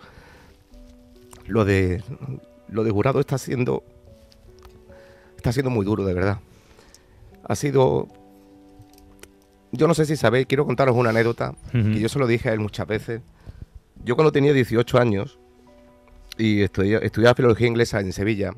Lo 1.47 1.63
de 1.63 2.03
lo 2.67 2.83
de 2.83 2.89
jurado 2.91 3.19
está 3.19 3.37
siendo 3.37 3.83
está 5.37 5.51
siendo 5.51 5.69
muy 5.69 5.85
duro, 5.85 6.03
de 6.05 6.13
verdad. 6.13 6.39
Ha 7.43 7.55
sido 7.55 8.07
yo 9.71 9.87
no 9.87 9.93
sé 9.93 10.05
si 10.05 10.15
sabéis, 10.15 10.47
quiero 10.47 10.65
contaros 10.65 10.95
una 10.95 11.09
anécdota 11.09 11.53
que 11.71 11.99
yo 11.99 12.09
se 12.09 12.17
lo 12.17 12.27
dije 12.27 12.49
a 12.49 12.53
él 12.53 12.59
muchas 12.59 12.87
veces. 12.87 13.21
Yo 14.03 14.15
cuando 14.15 14.31
tenía 14.31 14.53
18 14.53 14.97
años 14.97 15.39
y 16.37 16.61
estudiaba 16.61 17.35
filología 17.35 17.67
inglesa 17.67 17.99
en 17.99 18.11
Sevilla, 18.13 18.53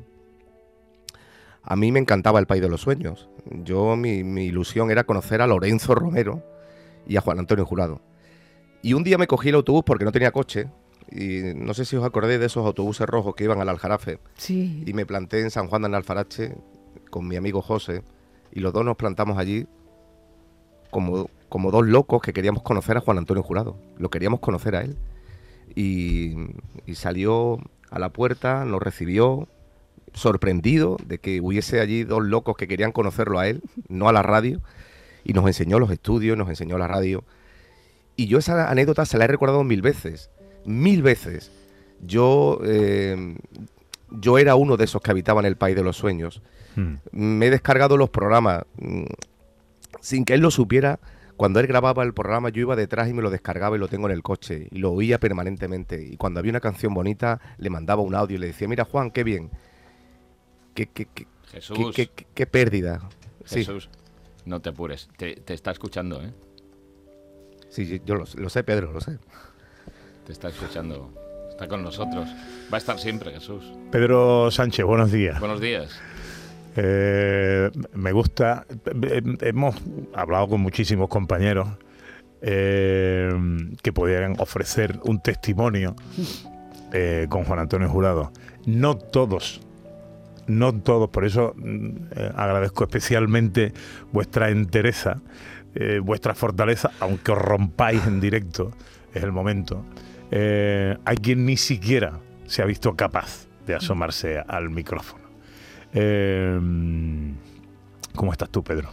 a 1.62 1.76
mí 1.76 1.92
me 1.92 2.00
encantaba 2.00 2.38
el 2.38 2.46
País 2.46 2.62
de 2.62 2.68
los 2.68 2.80
Sueños. 2.80 3.28
Yo, 3.44 3.94
mi, 3.94 4.20
ilusión 4.46 4.90
era 4.90 5.04
conocer 5.04 5.42
a 5.42 5.46
Lorenzo 5.46 5.94
Romero 5.94 6.42
y 7.06 7.16
a 7.16 7.20
Juan 7.20 7.38
Antonio 7.38 7.66
Jurado. 7.66 8.00
Y 8.82 8.94
un 8.94 9.04
día 9.04 9.18
me 9.18 9.26
cogí 9.26 9.50
el 9.50 9.56
autobús 9.56 9.82
porque 9.84 10.04
no 10.04 10.12
tenía 10.12 10.30
coche. 10.30 10.70
Y 11.10 11.54
no 11.54 11.74
sé 11.74 11.84
si 11.84 11.96
os 11.96 12.04
acordáis 12.04 12.40
de 12.40 12.46
esos 12.46 12.64
autobuses 12.64 13.06
rojos 13.06 13.34
que 13.34 13.44
iban 13.44 13.60
al 13.60 13.68
Aljarafe. 13.68 14.18
Sí. 14.36 14.82
Y 14.86 14.92
me 14.94 15.04
planté 15.04 15.40
en 15.40 15.50
San 15.50 15.68
Juan 15.68 15.82
de 15.82 15.94
Alfarache 15.94 16.56
con 17.10 17.28
mi 17.28 17.36
amigo 17.36 17.60
José. 17.60 18.02
Y 18.50 18.60
los 18.60 18.72
dos 18.72 18.84
nos 18.84 18.96
plantamos 18.96 19.36
allí 19.36 19.66
como, 20.90 21.28
como 21.50 21.70
dos 21.70 21.86
locos 21.86 22.22
que 22.22 22.32
queríamos 22.32 22.62
conocer 22.62 22.96
a 22.96 23.00
Juan 23.00 23.18
Antonio 23.18 23.42
Jurado. 23.42 23.76
Lo 23.98 24.08
queríamos 24.08 24.40
conocer 24.40 24.74
a 24.74 24.82
él. 24.82 24.96
Y, 25.78 26.34
y 26.86 26.94
salió 26.96 27.58
a 27.90 27.98
la 27.98 28.08
puerta, 28.08 28.64
nos 28.64 28.82
recibió, 28.82 29.46
sorprendido 30.12 30.96
de 31.06 31.18
que 31.18 31.40
hubiese 31.40 31.80
allí 31.80 32.02
dos 32.02 32.24
locos 32.24 32.56
que 32.56 32.66
querían 32.66 32.90
conocerlo 32.90 33.38
a 33.38 33.46
él, 33.46 33.62
no 33.88 34.08
a 34.08 34.12
la 34.12 34.22
radio, 34.22 34.60
y 35.24 35.32
nos 35.34 35.46
enseñó 35.46 35.78
los 35.78 35.90
estudios, 35.90 36.36
nos 36.36 36.48
enseñó 36.48 36.78
la 36.78 36.88
radio. 36.88 37.22
Y 38.16 38.26
yo 38.26 38.38
esa 38.38 38.70
anécdota 38.70 39.06
se 39.06 39.18
la 39.18 39.24
he 39.24 39.28
recordado 39.28 39.62
mil 39.62 39.82
veces, 39.82 40.30
mil 40.64 41.02
veces. 41.02 41.52
Yo, 42.00 42.60
eh, 42.64 43.36
yo 44.10 44.38
era 44.38 44.56
uno 44.56 44.76
de 44.76 44.84
esos 44.84 45.00
que 45.00 45.10
habitaban 45.10 45.44
el 45.44 45.56
país 45.56 45.76
de 45.76 45.84
los 45.84 45.96
sueños. 45.96 46.42
Hmm. 46.74 46.94
Me 47.12 47.46
he 47.46 47.50
descargado 47.50 47.96
los 47.96 48.10
programas 48.10 48.64
mm, 48.80 49.04
sin 50.00 50.24
que 50.24 50.34
él 50.34 50.40
lo 50.40 50.50
supiera. 50.50 50.98
Cuando 51.38 51.60
él 51.60 51.66
grababa 51.66 52.02
el 52.02 52.12
programa, 52.12 52.50
yo 52.50 52.60
iba 52.60 52.76
detrás 52.76 53.08
y 53.08 53.14
me 53.14 53.22
lo 53.22 53.30
descargaba 53.30 53.76
y 53.76 53.78
lo 53.78 53.88
tengo 53.88 54.08
en 54.08 54.12
el 54.12 54.22
coche 54.22 54.68
y 54.70 54.78
lo 54.78 54.92
oía 54.92 55.18
permanentemente. 55.18 56.02
Y 56.02 56.18
cuando 56.18 56.40
había 56.40 56.50
una 56.50 56.60
canción 56.60 56.92
bonita, 56.92 57.40
le 57.56 57.70
mandaba 57.70 58.02
un 58.02 58.14
audio 58.14 58.36
y 58.36 58.40
le 58.40 58.48
decía, 58.48 58.68
mira 58.68 58.84
Juan, 58.84 59.10
qué 59.10 59.24
bien 59.24 59.50
qué, 60.86 61.08
Jesús, 61.50 61.96
qué, 62.34 62.46
pérdida. 62.46 63.08
Jesús, 63.44 63.88
no 64.44 64.60
te 64.60 64.70
apures, 64.70 65.08
te, 65.16 65.42
está 65.52 65.70
escuchando, 65.70 66.22
¿eh? 66.22 66.32
Sí, 67.70 68.00
yo 68.04 68.14
lo, 68.14 68.26
sé, 68.26 68.64
Pedro, 68.64 68.92
lo 68.92 69.00
sé. 69.00 69.18
Te 70.26 70.32
está 70.32 70.48
escuchando, 70.48 71.12
está 71.50 71.68
con 71.68 71.82
nosotros. 71.82 72.28
Va 72.72 72.76
a 72.76 72.78
estar 72.78 72.98
siempre, 72.98 73.32
Jesús. 73.32 73.64
Pedro 73.90 74.50
Sánchez, 74.50 74.84
buenos 74.84 75.12
días. 75.12 75.38
Buenos 75.40 75.60
días. 75.60 75.98
Eh, 76.76 77.70
me 77.94 78.12
gusta, 78.12 78.66
hemos 79.40 79.76
hablado 80.14 80.48
con 80.48 80.60
muchísimos 80.60 81.08
compañeros 81.08 81.68
eh, 82.40 83.30
que 83.82 83.92
podrían 83.92 84.36
ofrecer 84.38 85.00
un 85.04 85.20
testimonio 85.20 85.96
eh, 86.92 87.26
con 87.28 87.44
Juan 87.44 87.58
Antonio 87.58 87.88
Jurado. 87.88 88.32
No 88.66 88.96
todos 88.96 89.60
no 90.48 90.74
todos, 90.74 91.10
por 91.10 91.24
eso 91.24 91.54
mm, 91.56 91.88
eh, 92.16 92.32
agradezco 92.34 92.84
especialmente 92.84 93.72
vuestra 94.12 94.50
entereza, 94.50 95.20
eh, 95.74 96.00
vuestra 96.02 96.34
fortaleza, 96.34 96.90
aunque 97.00 97.32
os 97.32 97.38
rompáis 97.38 98.04
en 98.06 98.18
directo, 98.18 98.72
es 99.14 99.22
el 99.22 99.30
momento. 99.30 99.84
Eh, 100.30 100.96
hay 101.04 101.16
quien 101.18 101.46
ni 101.46 101.56
siquiera 101.56 102.18
se 102.46 102.62
ha 102.62 102.64
visto 102.64 102.96
capaz 102.96 103.46
de 103.66 103.74
asomarse 103.74 104.42
al 104.46 104.70
micrófono. 104.70 105.27
¿Cómo 108.14 108.32
estás 108.32 108.50
tú, 108.50 108.62
Pedro? 108.62 108.90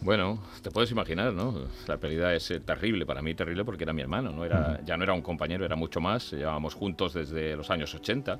Bueno, 0.00 0.42
te 0.62 0.70
puedes 0.70 0.90
imaginar, 0.90 1.32
¿no? 1.32 1.54
La 1.86 1.96
pérdida 1.96 2.34
es 2.34 2.52
terrible, 2.64 3.06
para 3.06 3.22
mí 3.22 3.34
terrible 3.34 3.64
porque 3.64 3.84
era 3.84 3.92
mi 3.92 4.02
hermano, 4.02 4.32
¿no? 4.32 4.44
Era, 4.44 4.80
Ya 4.84 4.96
no 4.96 5.04
era 5.04 5.14
un 5.14 5.22
compañero, 5.22 5.64
era 5.64 5.76
mucho 5.76 6.00
más, 6.00 6.32
llevábamos 6.32 6.74
juntos 6.74 7.14
desde 7.14 7.56
los 7.56 7.70
años 7.70 7.94
80 7.94 8.38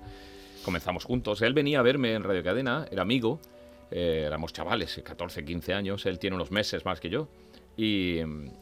comenzamos 0.65 1.05
juntos. 1.05 1.43
Él 1.43 1.55
venía 1.55 1.79
a 1.79 1.83
verme 1.83 2.15
en 2.15 2.25
Radio 2.25 2.43
Cadena, 2.43 2.87
era 2.91 3.03
amigo, 3.03 3.39
eh, 3.91 4.25
éramos 4.27 4.53
chavales, 4.53 5.01
14, 5.05 5.45
15 5.45 5.75
años, 5.75 6.07
él 6.07 6.19
tiene 6.19 6.35
unos 6.35 6.51
meses 6.51 6.85
más 6.85 6.99
que 6.99 7.11
yo. 7.11 7.29
Y, 7.77 8.21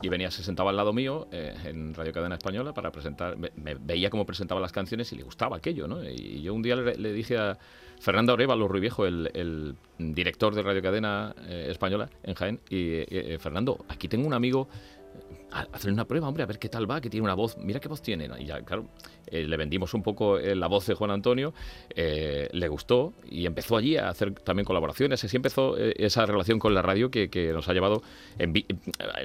venía, 0.09 0.31
se 0.31 0.43
sentaba 0.43 0.71
al 0.71 0.77
lado 0.77 0.93
mío 0.93 1.29
eh, 1.33 1.55
en 1.65 1.95
Radio 1.95 2.13
Cadena 2.13 2.37
Española 2.37 2.73
para 2.73 2.91
presentar, 2.91 3.37
me, 3.37 3.75
veía 3.75 4.09
cómo 4.09 4.25
presentaba 4.25 4.61
las 4.61 4.73
canciones 4.73 5.13
y 5.13 5.17
le 5.17 5.23
gustaba 5.23 5.59
aquello, 5.59 5.87
¿no? 5.87 6.03
Y 6.03 6.41
yo 6.43 6.55
un 6.55 6.63
día 6.63 6.77
le, 6.77 7.13
dije 7.13 7.37
a 7.37 7.59
Fernando 8.01 8.33
Arevalo 8.33 8.69
Ruiviejo, 8.69 9.07
el, 9.07 9.31
el 9.35 9.77
director 9.99 10.55
de 10.55 10.63
Radio 10.63 10.83
Cadena 10.83 11.35
eh, 11.47 11.69
Española 11.71 12.09
en 12.23 12.35
Jaén, 12.35 12.61
y 12.71 13.05
Fernando, 13.39 13.85
aquí 13.89 14.09
tengo 14.09 14.27
un 14.27 14.35
amigo 14.35 14.69
hacer 15.53 15.93
una 15.93 16.07
prueba, 16.07 16.29
hombre, 16.29 16.43
a 16.43 16.47
ver 16.47 16.59
qué 16.59 16.69
tal 16.69 16.91
va, 16.91 17.01
que 17.01 17.11
tiene 17.11 17.25
una 17.25 17.35
voz, 17.35 17.57
mira 17.59 17.81
qué 17.81 17.89
voz 17.89 18.03
tiene. 18.03 18.29
Y 18.39 18.47
ya, 18.47 18.63
claro, 18.63 18.87
eh, 19.27 19.47
le 19.47 19.57
vendimos 19.57 19.95
un 19.95 20.03
poco 20.03 20.39
eh, 20.39 20.55
la 20.55 20.67
voz 20.67 20.87
de 20.87 20.95
Juan 20.95 21.11
Antonio, 21.11 21.53
eh, 21.95 22.49
le 22.53 22.69
gustó 22.69 23.13
y 23.29 23.47
empezó 23.47 23.77
allí 23.77 23.97
a 23.97 24.09
hacer 24.09 24.33
también 24.33 24.65
colaboraciones. 24.65 25.25
Así 25.25 25.37
empezó 25.37 25.77
esa 25.77 26.27
relación 26.27 26.59
con 26.59 26.75
la 26.75 26.83
radio 26.83 27.11
que, 27.11 27.29
nos 27.53 27.69
ha 27.69 27.73
llevado 27.73 28.03
en, 28.39 28.53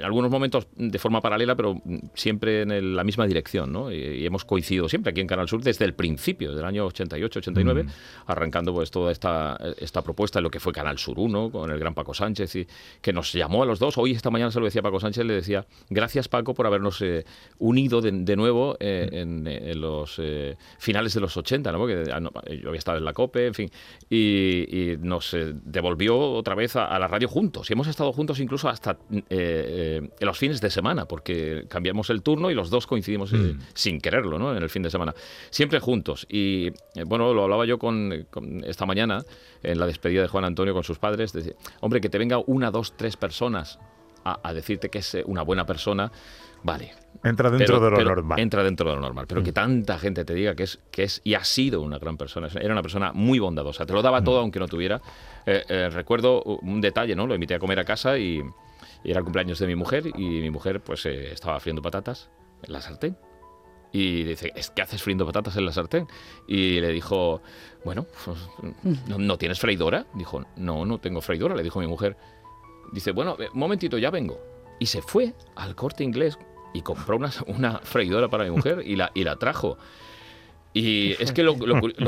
algunos 0.02 0.30
momentos 0.30 0.66
de 0.76 0.98
forma 0.98 1.20
paralela, 1.20 1.56
pero 1.56 1.80
siempre 2.14 2.62
en 2.62 2.96
la 2.96 3.04
misma 3.04 3.26
dirección, 3.26 3.72
¿no? 3.72 3.92
Y, 3.92 4.26
hemos 4.26 4.44
coincidido 4.44 4.88
siempre 4.88 5.10
aquí 5.10 5.20
en 5.20 5.26
Canal 5.26 5.48
Sur 5.48 5.62
desde 5.62 5.84
el 5.84 5.94
principio, 5.94 6.54
del 6.54 6.64
año 6.64 6.86
88, 6.86 7.38
89, 7.38 7.84
mm. 7.84 7.88
arrancando 8.26 8.74
pues 8.74 8.90
toda 8.90 9.12
esta, 9.12 9.58
esta 9.78 10.02
propuesta, 10.02 10.40
lo 10.40 10.50
que 10.50 10.60
fue 10.60 10.72
Canal 10.72 10.98
Sur 10.98 11.18
1, 11.18 11.50
con 11.50 11.70
el 11.70 11.78
gran 11.78 11.94
Paco 11.94 12.12
Sánchez, 12.12 12.56
y 12.56 12.66
que 13.00 13.12
nos 13.12 13.32
llamó 13.32 13.62
a 13.62 13.66
los 13.66 13.78
dos. 13.78 13.96
Hoy, 13.98 14.12
esta 14.12 14.30
mañana 14.30 14.50
se 14.50 14.58
lo 14.58 14.66
decía 14.66 14.82
Paco 14.82 15.00
Sánchez, 15.00 15.24
le 15.24 15.34
decía, 15.34 15.66
gracias 15.88 16.17
Paco 16.26 16.54
por 16.54 16.66
habernos 16.66 17.04
unido 17.58 18.00
de, 18.00 18.36
nuevo 18.36 18.76
en, 18.80 19.46
en 19.46 19.80
los 19.80 20.18
eh, 20.18 20.56
finales 20.78 21.14
de 21.14 21.20
los 21.20 21.36
80, 21.36 21.72
¿no? 21.72 21.78
porque 21.78 22.10
ah, 22.12 22.20
yo 22.20 22.68
había 22.68 22.78
estado 22.78 22.98
en 22.98 23.04
la 23.04 23.12
COPE, 23.12 23.46
en 23.46 23.54
fin, 23.54 23.70
y, 24.10 24.96
nos 25.00 25.34
eh, 25.34 25.54
devolvió 25.54 26.18
otra 26.18 26.54
vez 26.54 26.76
a, 26.76 26.98
la 26.98 27.08
radio 27.08 27.28
juntos. 27.28 27.70
Y 27.70 27.74
hemos 27.74 27.86
estado 27.86 28.12
juntos 28.12 28.40
incluso 28.40 28.68
hasta 28.68 28.98
eh, 29.28 30.10
en 30.18 30.26
los 30.26 30.38
fines 30.38 30.60
de 30.60 30.70
semana, 30.70 31.06
porque 31.06 31.66
cambiamos 31.68 32.10
el 32.10 32.22
turno 32.22 32.50
y 32.50 32.54
los 32.54 32.70
dos 32.70 32.86
coincidimos 32.86 33.32
mm. 33.32 33.60
sin 33.74 34.00
quererlo 34.00 34.38
¿no? 34.38 34.56
en 34.56 34.62
el 34.62 34.70
fin 34.70 34.82
de 34.82 34.90
semana. 34.90 35.14
Siempre 35.50 35.80
juntos. 35.80 36.26
Y 36.28 36.70
bueno, 37.06 37.32
lo 37.34 37.44
hablaba 37.44 37.66
yo 37.66 37.78
con, 37.78 38.26
esta 38.64 38.86
mañana 38.86 39.22
en 39.62 39.78
la 39.78 39.86
despedida 39.86 40.22
de 40.22 40.28
Juan 40.28 40.44
Antonio 40.44 40.74
con 40.74 40.84
sus 40.84 40.98
padres. 40.98 41.32
Decir, 41.32 41.56
hombre, 41.80 42.00
que 42.00 42.08
te 42.08 42.18
venga 42.18 42.38
una, 42.46 42.70
dos, 42.70 42.96
tres 42.96 43.16
personas 43.16 43.78
a 44.24 44.52
decirte 44.52 44.88
que 44.90 44.98
es 44.98 45.16
una 45.26 45.42
buena 45.42 45.64
persona, 45.66 46.10
vale, 46.62 46.92
Entra 47.24 47.50
dentro 47.50 47.80
de 47.80 47.90
lo 47.90 48.04
normal. 48.04 48.38
Entra 48.38 48.62
dentro 48.62 48.88
de 48.90 48.96
lo 48.96 49.02
normal. 49.02 49.26
Pero 49.26 49.42
que 49.42 49.50
mm. 49.50 49.54
tanta 49.54 49.98
gente 49.98 50.24
te 50.24 50.34
diga 50.34 50.54
que 50.54 50.62
es, 50.62 50.78
que 50.90 51.02
es 51.02 51.20
y 51.24 51.34
ha 51.34 51.42
sido 51.44 51.82
una 51.82 51.98
gran 51.98 52.16
persona. 52.16 52.48
Era 52.60 52.72
una 52.72 52.82
persona 52.82 53.12
muy 53.12 53.38
bondadosa. 53.38 53.86
Te 53.86 53.92
lo 53.92 54.02
daba 54.02 54.20
mm. 54.20 54.24
todo 54.24 54.40
aunque 54.40 54.60
no 54.60 54.68
tuviera. 54.68 55.00
Eh, 55.44 55.64
eh, 55.68 55.90
recuerdo 55.90 56.42
un 56.42 56.80
detalle, 56.80 57.16
¿no? 57.16 57.26
Lo 57.26 57.34
invité 57.34 57.54
a 57.54 57.58
comer 57.58 57.80
a 57.80 57.84
casa 57.84 58.18
y, 58.18 58.42
era 59.04 59.18
el 59.18 59.24
cumpleaños 59.24 59.58
de 59.58 59.66
mi 59.66 59.74
mujer 59.74 60.06
y 60.06 60.40
mi 60.40 60.50
mujer 60.50 60.80
pues 60.80 61.06
eh, 61.06 61.32
estaba 61.32 61.58
friendo 61.60 61.82
patatas 61.82 62.30
en 62.62 62.72
la 62.72 62.80
sartén. 62.80 63.16
Y 63.90 64.22
dice, 64.24 64.52
¿es 64.54 64.70
que 64.70 64.82
haces 64.82 65.02
friendo 65.02 65.24
patatas 65.24 65.56
en 65.56 65.64
la 65.64 65.72
sartén? 65.72 66.06
Y 66.46 66.78
le 66.80 66.88
dijo, 66.88 67.40
bueno, 67.84 68.06
pues, 68.24 68.38
¿no, 69.08 69.18
¿no, 69.18 69.38
tienes 69.38 69.58
freidora? 69.58 70.06
Dijo, 70.14 70.44
no, 70.56 70.84
no 70.84 70.98
tengo 70.98 71.22
freidora, 71.22 71.56
le 71.56 71.62
dijo 71.62 71.80
mi 71.80 71.86
mujer. 71.86 72.16
Dice, 72.92 73.12
bueno, 73.12 73.36
un 73.38 73.58
momentito, 73.58 73.98
ya 73.98 74.10
vengo. 74.10 74.40
Y 74.78 74.86
se 74.86 75.02
fue 75.02 75.34
al 75.56 75.74
corte 75.74 76.04
inglés 76.04 76.38
y 76.72 76.82
compró 76.82 77.16
una, 77.16 77.30
una 77.46 77.78
freidora 77.78 78.28
para 78.28 78.44
mi 78.44 78.50
mujer 78.50 78.82
y 78.84 78.96
la, 78.96 79.10
y 79.14 79.24
la 79.24 79.36
trajo. 79.36 79.78
Y 80.74 81.12
es 81.20 81.32
que 81.32 81.42
lo, 81.42 81.56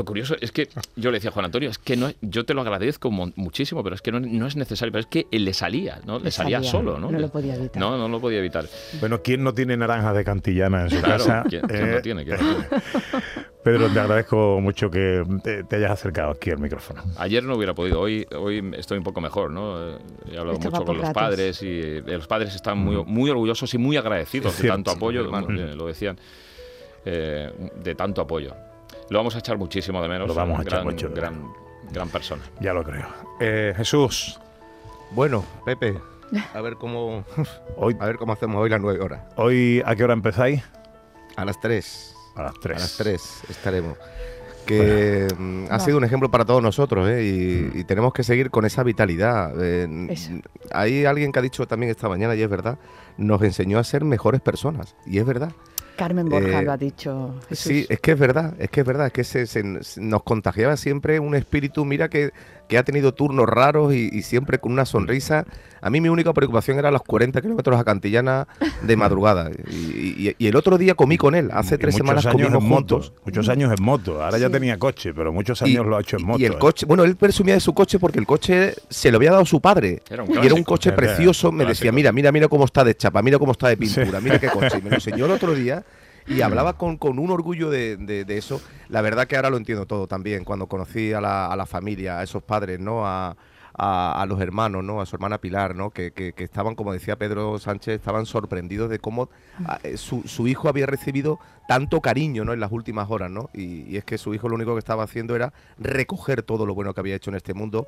curioso 0.05 0.35
es 0.39 0.51
que 0.51 0.69
yo 0.95 1.11
le 1.11 1.17
decía 1.17 1.31
a 1.31 1.33
Juan 1.33 1.45
Antonio, 1.45 1.69
es 1.69 1.77
que 1.77 1.97
no, 1.97 2.11
yo 2.21 2.45
te 2.45 2.53
lo 2.53 2.61
agradezco 2.61 3.11
muchísimo, 3.11 3.83
pero 3.83 3.95
es 3.95 4.01
que 4.01 4.11
no, 4.11 4.47
es 4.47 4.55
necesario, 4.55 4.91
pero 4.91 5.01
es 5.01 5.07
que 5.07 5.27
él 5.31 5.45
le 5.45 5.53
salía, 5.53 5.99
¿no? 6.05 6.19
Le, 6.19 6.31
salía, 6.31 6.63
solo, 6.63 6.97
¿no? 6.97 7.11
No 7.11 7.19
lo 7.19 7.29
podía 7.29 7.55
evitar. 7.55 7.79
No, 7.81 7.97
no 7.97 8.07
lo 8.07 8.21
podía 8.21 8.39
evitar. 8.39 8.65
Bueno, 8.99 9.21
¿quién 9.21 9.43
no 9.43 9.53
tiene 9.53 9.75
naranjas 9.75 10.15
de 10.15 10.23
cantillana 10.23 10.83
en 10.83 10.89
su 10.91 11.01
casa? 11.01 11.43
¿quién, 11.49 11.63
no 11.63 11.73
eh, 11.73 12.01
tiene? 12.01 12.25
Pedro, 13.63 13.89
te 13.89 13.99
agradezco 13.99 14.59
mucho 14.59 14.89
que 14.89 15.23
te, 15.43 15.75
hayas 15.75 15.91
acercado 15.91 16.31
aquí 16.31 16.49
al 16.49 16.59
micrófono. 16.59 17.03
Ayer 17.17 17.43
no 17.43 17.55
hubiera 17.55 17.73
podido, 17.73 17.99
hoy, 17.99 18.25
hoy 18.35 18.71
estoy 18.75 18.97
un 18.97 19.03
poco 19.03 19.21
mejor, 19.21 19.51
¿no? 19.51 19.97
He 20.29 20.37
hablado 20.37 20.57
mucho 20.57 20.83
con 20.83 20.97
los 20.97 21.09
padres 21.11 21.61
y 21.61 21.79
eh, 21.79 22.03
los 22.05 22.27
padres 22.27 22.55
están 22.55 22.79
muy, 22.79 23.03
muy 23.05 23.29
orgullosos 23.29 23.73
y 23.73 23.77
muy 23.77 23.97
agradecidos 23.97 24.57
de 24.59 24.67
tanto 24.67 24.91
apoyo, 24.91 25.23
lo 25.23 25.87
decían. 25.87 26.17
Eh, 27.05 27.51
de 27.83 27.95
tanto 27.95 28.21
apoyo. 28.21 28.55
Lo 29.09 29.19
vamos 29.19 29.35
a 29.35 29.39
echar 29.39 29.57
muchísimo 29.57 30.01
de 30.01 30.07
menos. 30.07 30.27
Lo 30.27 30.35
vamos 30.35 30.59
a 30.59 30.63
echar 30.63 30.83
mucho 30.83 31.09
gran, 31.13 31.51
gran 31.91 32.09
persona. 32.09 32.43
Ya 32.59 32.73
lo 32.73 32.83
creo. 32.83 33.07
Eh, 33.39 33.73
Jesús. 33.75 34.39
Bueno, 35.11 35.43
Pepe, 35.65 35.99
A 36.53 36.61
ver 36.61 36.75
cómo, 36.75 37.25
Hoy, 37.77 37.95
a 37.99 38.05
ver 38.05 38.17
cómo 38.17 38.33
hacemos 38.33 38.61
hoy 38.61 38.69
las 38.69 38.81
nueve 38.81 38.99
horas. 39.01 39.21
hoy 39.35 39.81
¿A 39.85 39.95
qué 39.95 40.03
hora 40.03 40.13
empezáis? 40.13 40.63
A 41.35 41.45
las 41.45 41.59
tres. 41.59 42.10
A 42.35 42.43
las 42.43 42.53
3. 42.59 42.77
A 42.77 42.79
las 42.79 42.97
tres 42.97 43.21
estaremos. 43.49 43.97
Que 44.65 45.27
mm, 45.37 45.65
ha 45.69 45.79
sido 45.79 45.97
un 45.97 46.03
ejemplo 46.03 46.29
para 46.29 46.45
todos 46.45 46.61
nosotros 46.61 47.09
¿eh? 47.09 47.23
y, 47.23 47.79
y 47.79 47.83
tenemos 47.83 48.13
que 48.13 48.23
seguir 48.23 48.51
con 48.51 48.63
esa 48.63 48.83
vitalidad. 48.83 49.53
Eh, 49.59 50.07
hay 50.71 51.05
alguien 51.05 51.31
que 51.31 51.39
ha 51.39 51.41
dicho 51.41 51.67
también 51.67 51.89
esta 51.89 52.07
mañana, 52.07 52.35
y 52.35 52.41
es 52.43 52.49
verdad, 52.49 52.77
nos 53.17 53.41
enseñó 53.41 53.79
a 53.79 53.83
ser 53.83 54.05
mejores 54.05 54.39
personas. 54.39 54.95
Y 55.05 55.17
es 55.17 55.25
verdad. 55.25 55.51
Carmen 55.97 56.29
Borja 56.29 56.61
Eh, 56.61 56.63
lo 56.63 56.71
ha 56.71 56.77
dicho. 56.77 57.35
Jesús. 57.49 57.63
Sí, 57.65 57.85
es 57.89 57.99
que 57.99 58.11
es 58.11 58.19
verdad, 58.19 58.55
es 58.59 58.69
que 58.69 58.81
es 58.81 58.87
verdad, 58.87 59.07
es 59.07 59.13
que 59.13 59.23
se, 59.23 59.45
se- 59.45 59.83
se- 59.83 59.99
nos 60.01 60.23
contagiaba 60.23 60.77
siempre 60.77 61.19
un 61.19 61.35
espíritu, 61.35 61.83
mira 61.83 62.07
que, 62.09 62.31
que 62.71 62.77
ha 62.77 62.83
tenido 62.83 63.13
turnos 63.13 63.47
raros 63.49 63.93
y, 63.93 64.09
y 64.13 64.21
siempre 64.21 64.57
con 64.57 64.71
una 64.71 64.85
sonrisa. 64.85 65.45
A 65.81 65.89
mí 65.89 65.99
mi 65.99 66.07
única 66.07 66.31
preocupación 66.31 66.79
era 66.79 66.89
los 66.89 67.01
40 67.01 67.41
kilómetros 67.41 67.77
a 67.77 67.83
Cantillana 67.83 68.47
de 68.81 68.95
madrugada. 68.95 69.51
Y, 69.69 70.29
y- 70.29 70.35
y 70.37 70.47
el 70.47 70.55
otro 70.55 70.77
día 70.77 70.95
comí 70.95 71.17
con 71.17 71.35
él, 71.35 71.49
hace 71.51 71.77
tres 71.77 71.95
muchos 71.95 71.97
semanas 72.07 72.25
años 72.27 72.33
comimos 72.47 72.63
en 72.63 72.69
moto, 72.69 72.95
juntos. 73.01 73.13
Muchos 73.25 73.49
años 73.49 73.73
en 73.77 73.83
moto. 73.83 74.23
Ahora 74.23 74.37
ya 74.37 74.47
Sí. 74.47 74.53
tenía 74.53 74.79
coche, 74.79 75.13
pero 75.13 75.33
muchos 75.33 75.61
Y- 75.63 75.65
años 75.65 75.85
lo 75.85 75.97
ha 75.97 76.01
hecho 76.01 76.15
en 76.15 76.25
moto. 76.25 76.39
Y 76.39 76.45
el 76.45 76.53
¿eh? 76.53 76.57
coche, 76.59 76.85
bueno, 76.85 77.03
él 77.03 77.17
presumía 77.17 77.55
de 77.55 77.59
su 77.59 77.73
coche 77.73 77.99
porque 77.99 78.19
el 78.19 78.25
coche 78.25 78.73
se 78.89 79.11
lo 79.11 79.17
había 79.17 79.31
dado 79.31 79.45
su 79.45 79.59
padre. 79.59 80.01
Era 80.09 80.23
un 80.23 80.29
y 80.29 80.31
era 80.31 80.41
un 80.41 80.47
clásico. 80.47 80.71
coche 80.71 80.89
Era 80.91 80.95
precioso. 80.95 81.51
Me 81.51 81.65
clásico. 81.65 81.79
decía, 81.81 81.91
mira, 81.91 82.11
mira, 82.13 82.31
mira 82.31 82.47
cómo 82.47 82.63
está 82.63 82.85
de 82.85 82.95
chapa, 82.95 83.21
mira 83.21 83.37
cómo 83.37 83.51
está 83.51 83.67
de 83.67 83.75
pintura, 83.75 84.19
Sí. 84.19 84.23
mira 84.23 84.39
qué 84.39 84.47
coche. 84.47 84.77
Y 84.79 84.81
me 84.81 84.91
lo 84.91 84.95
enseñó 84.95 85.25
el 85.25 85.31
otro 85.31 85.53
día 85.53 85.83
y 86.27 86.41
hablaba 86.41 86.73
con, 86.77 86.97
con 86.97 87.19
un 87.19 87.31
orgullo 87.31 87.69
de, 87.69 87.97
de- 87.97 88.37
eso. 88.37 88.61
La 88.89 89.01
verdad 89.01 89.27
que 89.27 89.35
ahora 89.35 89.49
lo 89.49 89.57
entiendo 89.57 89.85
todo 89.85 90.07
también. 90.07 90.43
Cuando 90.43 90.67
conocí 90.67 91.13
a 91.13 91.21
la, 91.21 91.47
a 91.47 91.55
la 91.55 91.65
familia, 91.65 92.19
a 92.19 92.23
esos 92.23 92.43
padres, 92.43 92.79
¿no? 92.79 93.05
A, 93.05 93.35
a- 93.73 94.25
los 94.27 94.39
hermanos, 94.41 94.83
¿no? 94.83 95.01
A 95.01 95.05
su 95.05 95.15
hermana 95.15 95.37
Pilar, 95.39 95.75
¿no? 95.75 95.89
Que, 95.91 96.11
que- 96.11 96.33
estaban, 96.37 96.75
como 96.75 96.93
decía 96.93 97.15
Pedro 97.17 97.57
Sánchez, 97.59 97.95
estaban 97.95 98.25
sorprendidos 98.25 98.89
de 98.89 98.99
cómo 98.99 99.29
a- 99.65 99.79
eh, 99.83 99.97
su, 99.97 100.23
su 100.23 100.47
hijo 100.47 100.69
había 100.69 100.85
recibido 100.85 101.39
tanto 101.67 102.01
cariño, 102.01 102.43
¿no? 102.45 102.53
En 102.53 102.59
las 102.59 102.71
últimas 102.71 103.09
horas, 103.09 103.31
¿no? 103.31 103.49
Y 103.53 103.95
es 103.97 104.03
que 104.03 104.17
su 104.17 104.33
hijo 104.33 104.49
lo 104.49 104.55
único 104.55 104.73
que 104.73 104.79
estaba 104.79 105.03
haciendo 105.03 105.35
era 105.35 105.53
recoger 105.79 106.43
todo 106.43 106.65
lo 106.65 106.75
bueno 106.75 106.93
que 106.93 106.99
había 106.99 107.15
hecho 107.15 107.29
en 107.31 107.37
este 107.37 107.53
mundo 107.53 107.87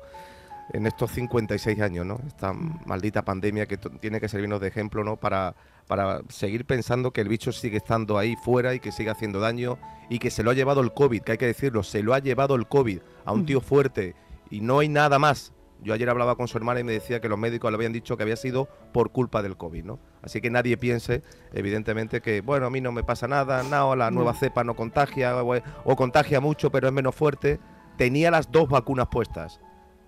en 0.72 0.86
estos 0.86 1.10
56 1.12 1.80
años, 1.80 2.06
¿no? 2.06 2.20
Esta 2.26 2.52
maldita 2.52 3.24
pandemia 3.24 3.66
que 3.66 3.76
tiene 3.76 4.20
que 4.20 4.28
servirnos 4.28 4.60
de 4.60 4.68
ejemplo, 4.68 5.04
¿no? 5.04 5.16
Para, 5.16 5.54
para 5.86 6.22
seguir 6.28 6.64
pensando 6.64 7.12
que 7.12 7.20
el 7.20 7.28
bicho 7.28 7.52
sigue 7.52 7.76
estando 7.76 8.18
ahí 8.18 8.36
fuera 8.36 8.74
y 8.74 8.80
que 8.80 8.92
sigue 8.92 9.10
haciendo 9.10 9.40
daño 9.40 9.78
y 10.08 10.18
que 10.18 10.30
se 10.30 10.42
lo 10.42 10.50
ha 10.50 10.54
llevado 10.54 10.80
el 10.80 10.92
COVID, 10.92 11.22
que 11.22 11.32
hay 11.32 11.38
que 11.38 11.46
decirlo, 11.46 11.82
se 11.82 12.02
lo 12.02 12.14
ha 12.14 12.18
llevado 12.18 12.54
el 12.54 12.66
COVID 12.66 13.00
a 13.24 13.32
un 13.32 13.46
tío 13.46 13.60
fuerte 13.60 14.14
y 14.50 14.60
no 14.60 14.78
hay 14.78 14.88
nada 14.88 15.18
más. 15.18 15.52
Yo 15.82 15.92
ayer 15.92 16.08
hablaba 16.08 16.36
con 16.36 16.48
su 16.48 16.56
hermana 16.56 16.80
y 16.80 16.84
me 16.84 16.92
decía 16.92 17.20
que 17.20 17.28
los 17.28 17.38
médicos 17.38 17.70
le 17.70 17.74
habían 17.76 17.92
dicho 17.92 18.16
que 18.16 18.22
había 18.22 18.36
sido 18.36 18.68
por 18.92 19.10
culpa 19.10 19.42
del 19.42 19.58
COVID, 19.58 19.84
¿no? 19.84 19.98
Así 20.22 20.40
que 20.40 20.48
nadie 20.48 20.78
piense, 20.78 21.22
evidentemente, 21.52 22.22
que, 22.22 22.40
bueno, 22.40 22.66
a 22.66 22.70
mí 22.70 22.80
no 22.80 22.90
me 22.90 23.04
pasa 23.04 23.28
nada, 23.28 23.62
no, 23.64 23.94
la 23.94 24.10
nueva 24.10 24.32
cepa 24.32 24.64
no 24.64 24.74
contagia 24.74 25.36
o, 25.42 25.54
o 25.84 25.96
contagia 25.96 26.40
mucho 26.40 26.70
pero 26.70 26.88
es 26.88 26.94
menos 26.94 27.14
fuerte. 27.14 27.60
Tenía 27.98 28.30
las 28.30 28.50
dos 28.50 28.68
vacunas 28.68 29.08
puestas. 29.08 29.60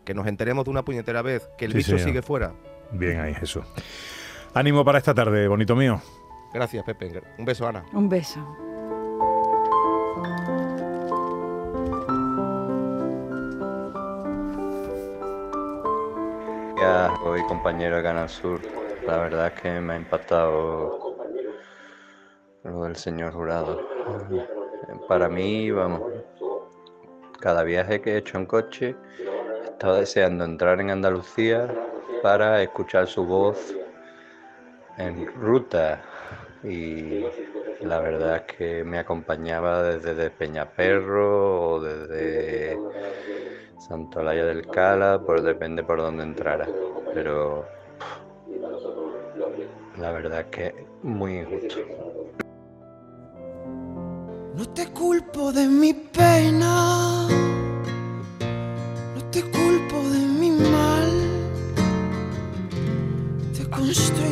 Que 0.07 0.15
nos 0.15 0.27
enteremos 0.27 0.65
de 0.65 0.71
una 0.71 0.85
puñetera 0.85 1.21
vez 1.21 1.51
que 1.59 1.67
el 1.67 1.73
Sí, 1.73 1.79
bicho 1.79 1.91
señor. 1.91 2.05
sigue 2.05 2.23
fuera. 2.23 2.53
Bien 2.93 3.21
ahí, 3.21 3.35
Jesús. 3.35 3.65
Ánimo 4.55 4.85
para 4.85 4.99
esta 4.99 5.13
tarde, 5.13 5.49
bonito 5.49 5.75
mío. 5.77 6.01
Gracias, 6.55 6.85
Pepe. 6.85 7.21
Un 7.37 7.45
beso, 7.45 7.67
Ana. 7.67 7.85
Un 7.93 8.09
beso. 8.09 8.41
Ya, 16.79 17.15
hoy 17.25 17.43
compañero 17.47 17.97
de 17.97 18.03
Canal 18.03 18.29
Sur, 18.29 18.61
la 19.07 19.17
verdad 19.19 19.47
es 19.55 19.61
que 19.61 19.81
me 19.81 19.95
ha 19.95 19.97
impactado 19.97 21.17
lo 22.65 22.83
del 22.85 22.97
señor 22.97 23.33
jurado. 23.33 23.81
Para 25.09 25.29
mí, 25.29 25.71
vamos, 25.71 26.03
cada 27.41 27.63
viaje 27.63 28.01
que 28.03 28.13
he 28.15 28.17
hecho 28.19 28.39
en 28.39 28.47
coche, 28.47 28.95
estaba 29.77 29.99
deseando 29.99 30.43
entrar 30.47 30.81
en 30.81 30.89
Andalucía 30.89 31.69
para 32.23 32.63
escuchar 32.63 33.07
su 33.09 33.27
voz 33.27 33.75
en 34.97 35.27
ruta 35.35 36.01
y 36.65 37.27
la 37.83 38.01
verdad 38.01 38.37
es 38.37 38.57
que 38.57 38.85
me 38.85 38.99
acompañaba 38.99 39.83
desde 39.83 40.15
de 40.15 40.31
Peñaperro 40.31 41.73
o 41.73 41.81
desde 41.83 42.79
Santolaya 43.79 44.47
del 44.47 44.67
Cala, 44.67 45.21
pues 45.21 45.43
depende 45.43 45.85
por 45.85 45.99
dónde 45.99 46.23
entrara. 46.23 46.67
Pero 47.13 47.67
la 49.99 50.11
verdad 50.11 50.41
es 50.41 50.47
que 50.47 50.87
muy 51.03 51.41
injusto. 51.41 51.81
No 54.57 54.67
te 54.73 54.87
culpo 54.87 55.53
de 55.53 55.67
mi 55.69 55.93
pena, 55.93 56.76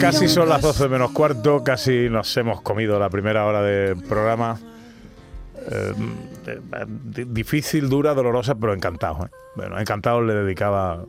Casi 0.01 0.29
son 0.29 0.49
las 0.49 0.61
castillo 0.61 0.73
12 0.85 0.89
menos 0.89 1.11
cuarto, 1.13 1.65
casi 1.65 2.09
nos 2.11 2.37
hemos 2.37 2.61
comido 2.61 2.99
la 2.99 3.09
primera 3.09 3.47
hora 3.47 3.63
del 3.63 3.97
programa. 4.03 4.59
Eh, 5.71 5.93
di- 7.05 7.25
difícil, 7.25 7.89
dura, 7.89 8.13
dolorosa, 8.13 8.55
pero 8.55 8.75
encantado. 8.75 9.25
¿eh? 9.27 9.31
Bueno, 9.57 9.79
encantado 9.81 10.21
le 10.21 10.35
dedicaba 10.35 11.05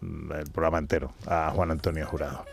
mm, 0.00 0.32
el 0.32 0.50
programa 0.50 0.78
entero 0.78 1.12
a 1.26 1.50
Juan 1.54 1.70
Antonio 1.72 2.06
Jurado. 2.06 2.44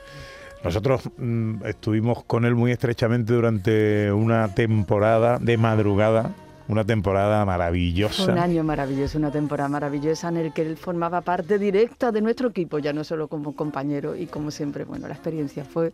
Nosotros 0.63 1.01
mm, 1.17 1.65
estuvimos 1.65 2.23
con 2.25 2.43
él 2.43 2.55
muy 2.55 2.71
estrechamente 2.71 3.31
durante 3.33 4.11
una 4.11 4.53
temporada 4.53 5.37
de 5.39 5.57
madrugada, 5.57 6.31
una 6.69 6.85
temporada 6.85 7.43
maravillosa. 7.45 8.31
Un 8.31 8.37
año 8.39 8.63
maravilloso, 8.63 9.17
una 9.17 9.31
temporada 9.31 9.67
maravillosa 9.67 10.29
en 10.29 10.37
el 10.37 10.53
que 10.53 10.61
él 10.61 10.77
formaba 10.77 11.19
parte 11.21 11.57
directa 11.59 12.11
de 12.11 12.21
nuestro 12.21 12.49
equipo, 12.49 12.79
ya 12.79 12.93
no 12.93 13.03
solo 13.03 13.27
como 13.27 13.53
compañero 13.55 14.15
y 14.15 14.27
como 14.27 14.51
siempre, 14.51 14.85
bueno, 14.85 15.07
la 15.07 15.15
experiencia 15.15 15.65
fue 15.65 15.91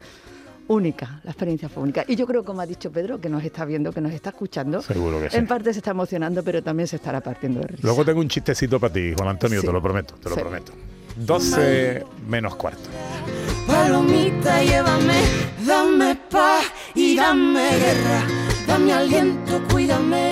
única, 0.67 1.21
la 1.23 1.31
experiencia 1.31 1.69
fue 1.69 1.81
única. 1.83 2.03
Y 2.07 2.15
yo 2.15 2.27
creo, 2.27 2.43
como 2.43 2.59
ha 2.61 2.65
dicho 2.65 2.91
Pedro, 2.91 3.19
que 3.21 3.29
nos 3.29 3.43
está 3.43 3.63
viendo, 3.65 3.91
que 3.93 4.01
nos 4.01 4.11
está 4.11 4.31
escuchando, 4.31 4.81
Seguro 4.81 5.21
que 5.21 5.29
sí. 5.29 5.37
en 5.37 5.47
parte 5.47 5.71
se 5.73 5.79
está 5.79 5.91
emocionando, 5.91 6.43
pero 6.43 6.61
también 6.61 6.87
se 6.87 6.97
estará 6.97 7.21
partiendo 7.21 7.61
de 7.61 7.67
risa. 7.67 7.81
Luego 7.83 8.03
tengo 8.03 8.19
un 8.19 8.27
chistecito 8.27 8.79
para 8.79 8.91
ti, 8.93 9.13
Juan 9.15 9.29
Antonio, 9.29 9.61
Sí. 9.61 9.67
te 9.67 9.71
lo 9.73 9.81
prometo, 9.81 10.15
te 10.15 10.29
lo 10.29 10.35
Sí. 10.35 10.41
prometo. 10.41 10.73
12 11.15 12.03
menos 12.27 12.55
cuarto. 12.57 12.89
Palomita, 13.65 14.61
llévame, 14.63 15.21
dame 15.65 16.15
paz 16.29 16.65
y 16.93 17.15
dame 17.15 17.61
guerra, 17.77 18.23
dame 18.67 18.93
aliento, 18.93 19.61
cuídame, 19.71 20.31